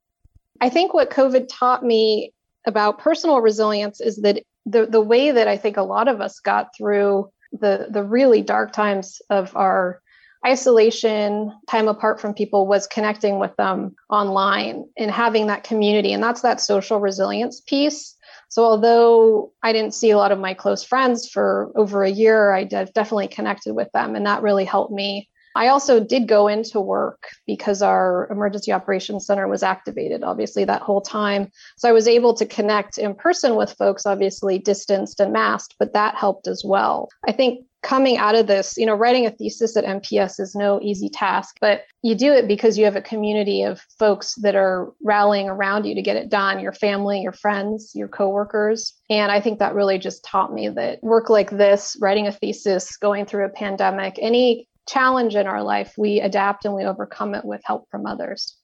I 0.61 0.69
think 0.69 0.93
what 0.93 1.11
covid 1.11 1.47
taught 1.49 1.85
me 1.85 2.33
about 2.67 2.99
personal 2.99 3.41
resilience 3.41 4.01
is 4.01 4.17
that 4.19 4.43
the, 4.65 4.87
the 4.87 5.01
way 5.01 5.33
that 5.33 5.49
i 5.49 5.57
think 5.57 5.77
a 5.77 5.83
lot 5.83 6.07
of 6.07 6.21
us 6.21 6.39
got 6.39 6.69
through 6.77 7.29
the 7.53 7.89
the 7.91 8.03
really 8.03 8.43
dark 8.43 8.73
times 8.73 9.21
of 9.31 9.57
our 9.57 10.01
isolation 10.47 11.53
time 11.69 11.89
apart 11.89 12.21
from 12.21 12.35
people 12.35 12.67
was 12.67 12.87
connecting 12.87 13.39
with 13.39 13.55
them 13.57 13.95
online 14.11 14.85
and 14.99 15.11
having 15.11 15.47
that 15.47 15.65
community. 15.65 16.13
And 16.13 16.23
that's 16.23 16.43
that 16.43 16.61
social 16.61 16.99
resilience 16.99 17.61
piece. 17.61 18.17
So, 18.49 18.65
although 18.65 19.53
I 19.63 19.73
didn't 19.73 19.95
see 19.95 20.11
a 20.11 20.19
lot 20.19 20.33
of 20.33 20.39
my 20.39 20.53
close 20.53 20.85
friends 20.85 21.29
for 21.29 21.73
over 21.77 22.03
a 22.03 22.11
year, 22.11 22.53
I 22.53 22.65
definitely 22.65 23.29
connected 23.29 23.75
with 23.75 23.91
them, 23.93 24.15
and 24.15 24.27
that 24.27 24.43
really 24.43 24.65
helped 24.65 24.93
me 24.93 25.31
I 25.55 25.69
also 25.69 26.01
did 26.01 26.29
go 26.29 26.49
into 26.49 26.81
work 26.81 27.29
because 27.47 27.83
our 27.83 28.29
emergency 28.31 28.73
operations 28.73 29.27
center 29.27 29.49
was 29.49 29.63
activated, 29.63 30.23
obviously, 30.23 30.65
that 30.65 30.83
whole 30.83 31.01
time. 31.01 31.51
So 31.77 31.89
I 31.89 31.93
was 31.93 32.09
able 32.09 32.35
to 32.35 32.47
connect 32.47 32.99
in 32.99 33.15
person 33.15 33.57
with 33.57 33.73
folks, 33.73 34.07
obviously 34.07 34.59
distanced 34.59 35.21
and 35.21 35.33
masked, 35.33 35.77
but 35.79 35.93
that 35.93 36.15
helped 36.15 36.47
as 36.47 36.63
well. 36.65 37.09
I 37.27 37.33
think 37.33 37.67
coming 37.83 38.17
out 38.17 38.37
of 38.37 38.47
this, 38.47 38.77
you 38.77 38.87
know, 38.87 38.95
writing 38.95 39.27
a 39.27 39.31
thesis 39.31 39.77
at 39.77 39.85
NPS 39.85 40.39
is 40.39 40.55
no 40.55 40.81
easy 40.81 41.09
task, 41.09 41.57
but 41.61 41.83
you 42.03 42.15
do 42.15 42.33
it 42.33 42.47
because 42.47 42.79
you 42.79 42.85
have 42.85 42.97
a 42.97 43.03
community 43.03 43.63
of 43.63 43.81
folks 43.99 44.37
that 44.37 44.55
are 44.55 44.93
rallying 45.03 45.49
around 45.49 45.85
you 45.85 45.95
to 45.95 46.03
get 46.03 46.17
it 46.17 46.29
done 46.29 46.61
your 46.61 46.73
family, 46.73 47.21
your 47.21 47.33
friends, 47.33 47.91
your 47.95 48.09
coworkers. 48.09 48.95
And 49.11 49.33
I 49.33 49.41
think 49.41 49.59
that 49.59 49.75
really 49.75 49.99
just 49.99 50.25
taught 50.25 50.55
me 50.55 50.69
that 50.69 51.03
work 51.03 51.29
like 51.29 51.51
this, 51.51 51.97
writing 52.01 52.29
a 52.29 52.33
thesis, 52.33 52.97
going 52.97 53.27
through 53.27 53.47
a 53.47 53.51
pandemic, 53.51 54.17
any 54.21 54.69
challenge 54.89 55.35
in 55.35 55.47
our 55.47 55.63
life, 55.63 55.95
we 55.97 56.21
adapt 56.21 56.65
and 56.65 56.75
we 56.75 56.85
overcome 56.85 57.35
it 57.35 57.45
with 57.45 57.61
help 57.65 57.89
from 57.91 58.07
others. 58.07 58.57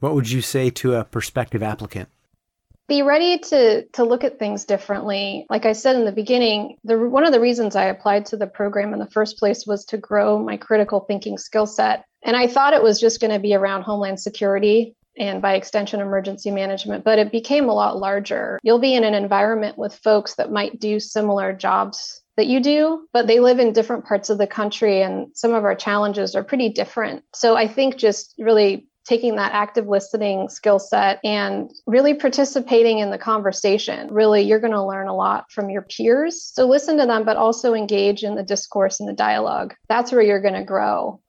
What 0.00 0.14
would 0.14 0.30
you 0.30 0.40
say 0.40 0.70
to 0.70 0.96
a 0.96 1.04
prospective 1.04 1.62
applicant? 1.62 2.08
Be 2.88 3.02
ready 3.02 3.38
to 3.38 3.84
to 3.92 4.04
look 4.04 4.24
at 4.24 4.40
things 4.40 4.64
differently. 4.64 5.46
Like 5.48 5.64
I 5.64 5.74
said 5.74 5.94
in 5.94 6.04
the 6.04 6.12
beginning, 6.12 6.76
the 6.82 6.98
one 6.98 7.24
of 7.24 7.32
the 7.32 7.40
reasons 7.40 7.76
I 7.76 7.84
applied 7.84 8.26
to 8.26 8.36
the 8.36 8.48
program 8.48 8.92
in 8.92 8.98
the 8.98 9.10
first 9.10 9.38
place 9.38 9.64
was 9.64 9.84
to 9.86 9.96
grow 9.96 10.42
my 10.42 10.56
critical 10.56 11.00
thinking 11.00 11.38
skill 11.38 11.66
set. 11.66 12.04
And 12.22 12.36
I 12.36 12.48
thought 12.48 12.74
it 12.74 12.82
was 12.82 13.00
just 13.00 13.20
going 13.20 13.32
to 13.32 13.38
be 13.38 13.54
around 13.54 13.82
homeland 13.82 14.18
security 14.18 14.96
and 15.16 15.42
by 15.42 15.54
extension 15.54 16.00
emergency 16.00 16.50
management 16.50 17.04
but 17.04 17.18
it 17.18 17.32
became 17.32 17.68
a 17.68 17.74
lot 17.74 17.98
larger 17.98 18.58
you'll 18.62 18.78
be 18.78 18.94
in 18.94 19.04
an 19.04 19.14
environment 19.14 19.76
with 19.76 19.94
folks 19.96 20.36
that 20.36 20.52
might 20.52 20.78
do 20.78 21.00
similar 21.00 21.52
jobs 21.52 22.19
that 22.40 22.46
you 22.46 22.58
do, 22.58 23.06
but 23.12 23.26
they 23.26 23.38
live 23.38 23.58
in 23.58 23.74
different 23.74 24.06
parts 24.06 24.30
of 24.30 24.38
the 24.38 24.46
country 24.46 25.02
and 25.02 25.26
some 25.34 25.52
of 25.52 25.62
our 25.62 25.74
challenges 25.74 26.34
are 26.34 26.42
pretty 26.42 26.70
different. 26.70 27.22
So 27.34 27.54
I 27.54 27.68
think 27.68 27.98
just 27.98 28.34
really 28.38 28.88
taking 29.04 29.36
that 29.36 29.52
active 29.52 29.88
listening 29.88 30.48
skill 30.48 30.78
set 30.78 31.20
and 31.22 31.70
really 31.86 32.14
participating 32.14 32.98
in 32.98 33.10
the 33.10 33.18
conversation. 33.18 34.08
Really, 34.10 34.40
you're 34.40 34.58
going 34.58 34.72
to 34.72 34.82
learn 34.82 35.06
a 35.06 35.14
lot 35.14 35.52
from 35.52 35.68
your 35.68 35.82
peers. 35.82 36.42
So 36.42 36.66
listen 36.66 36.96
to 36.96 37.04
them, 37.04 37.24
but 37.24 37.36
also 37.36 37.74
engage 37.74 38.22
in 38.22 38.36
the 38.36 38.42
discourse 38.42 39.00
and 39.00 39.08
the 39.08 39.12
dialogue. 39.12 39.74
That's 39.90 40.12
where 40.12 40.22
you're 40.22 40.40
going 40.40 40.54
to 40.54 40.64
grow. 40.64 41.20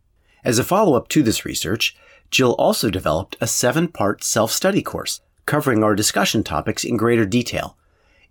As 0.45 0.59
a 0.59 0.63
follow 0.63 0.95
up 0.95 1.09
to 1.09 1.23
this 1.23 1.43
research, 1.43 1.93
Jill 2.29 2.53
also 2.53 2.89
developed 2.89 3.35
a 3.41 3.47
seven 3.47 3.89
part 3.89 4.23
self 4.23 4.53
study 4.53 4.81
course 4.81 5.19
covering 5.45 5.83
our 5.83 5.93
discussion 5.93 6.43
topics 6.45 6.85
in 6.85 6.95
greater 6.95 7.25
detail. 7.25 7.77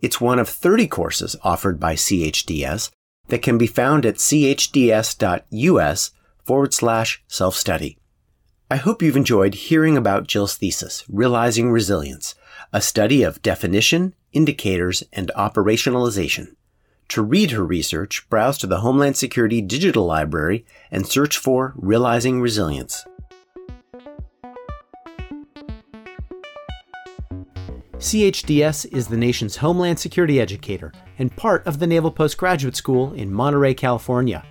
It's 0.01 0.21
one 0.21 0.39
of 0.39 0.49
30 0.49 0.87
courses 0.89 1.37
offered 1.43 1.79
by 1.79 1.95
CHDS 1.95 2.91
that 3.29 3.43
can 3.43 3.59
be 3.59 3.67
found 3.67 4.07
at 4.07 4.17
chds.us 4.17 6.11
forward 6.45 6.75
slash 6.75 7.23
self 7.29 7.55
study. 7.55 7.99
I 8.71 8.77
hope 8.77 9.03
you've 9.03 9.17
enjoyed 9.17 9.55
hearing 9.55 9.97
about 9.97 10.27
Jill's 10.27 10.57
thesis, 10.57 11.05
Realizing 11.09 11.71
Resilience, 11.71 12.35
a 12.73 12.81
study 12.81 13.23
of 13.23 13.43
definition, 13.43 14.15
indicators, 14.33 15.03
and 15.13 15.31
operationalization. 15.37 16.55
To 17.09 17.23
read 17.23 17.51
her 17.51 17.65
research, 17.65 18.29
browse 18.31 18.57
to 18.59 18.69
the 18.69 18.81
Homeland 18.81 19.17
Security 19.17 19.61
Digital 19.61 20.07
Library 20.07 20.65
and 20.93 21.07
search 21.07 21.37
for 21.37 21.75
Realizing 21.77 22.41
Resilience. 22.41 23.05
CHDS 28.01 28.91
is 28.95 29.09
the 29.09 29.17
nation's 29.19 29.57
Homeland 29.57 29.99
Security 29.99 30.41
educator 30.41 30.91
and 31.19 31.37
part 31.37 31.67
of 31.67 31.79
the 31.79 31.87
Naval 31.87 32.11
Postgraduate 32.11 32.75
School 32.75 33.13
in 33.13 33.31
Monterey, 33.31 33.75
California. 33.75 34.43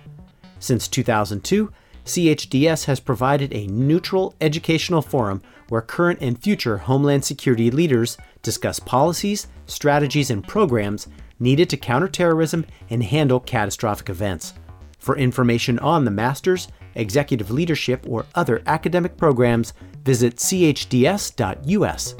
Since 0.60 0.86
2002, 0.86 1.72
CHDS 2.04 2.84
has 2.84 3.00
provided 3.00 3.52
a 3.52 3.66
neutral 3.66 4.36
educational 4.40 5.02
forum 5.02 5.42
where 5.68 5.82
current 5.82 6.20
and 6.22 6.40
future 6.40 6.78
Homeland 6.78 7.24
Security 7.24 7.72
leaders 7.72 8.16
discuss 8.42 8.78
policies, 8.78 9.48
strategies, 9.66 10.30
and 10.30 10.46
programs 10.46 11.08
needed 11.40 11.68
to 11.70 11.76
counter 11.76 12.06
terrorism 12.08 12.64
and 12.88 13.02
handle 13.02 13.40
catastrophic 13.40 14.08
events. 14.08 14.54
For 15.00 15.16
information 15.16 15.80
on 15.80 16.04
the 16.04 16.12
Master's, 16.12 16.68
Executive 16.94 17.50
Leadership, 17.50 18.06
or 18.08 18.26
other 18.36 18.62
academic 18.66 19.16
programs, 19.16 19.72
visit 20.04 20.36
chds.us. 20.36 22.14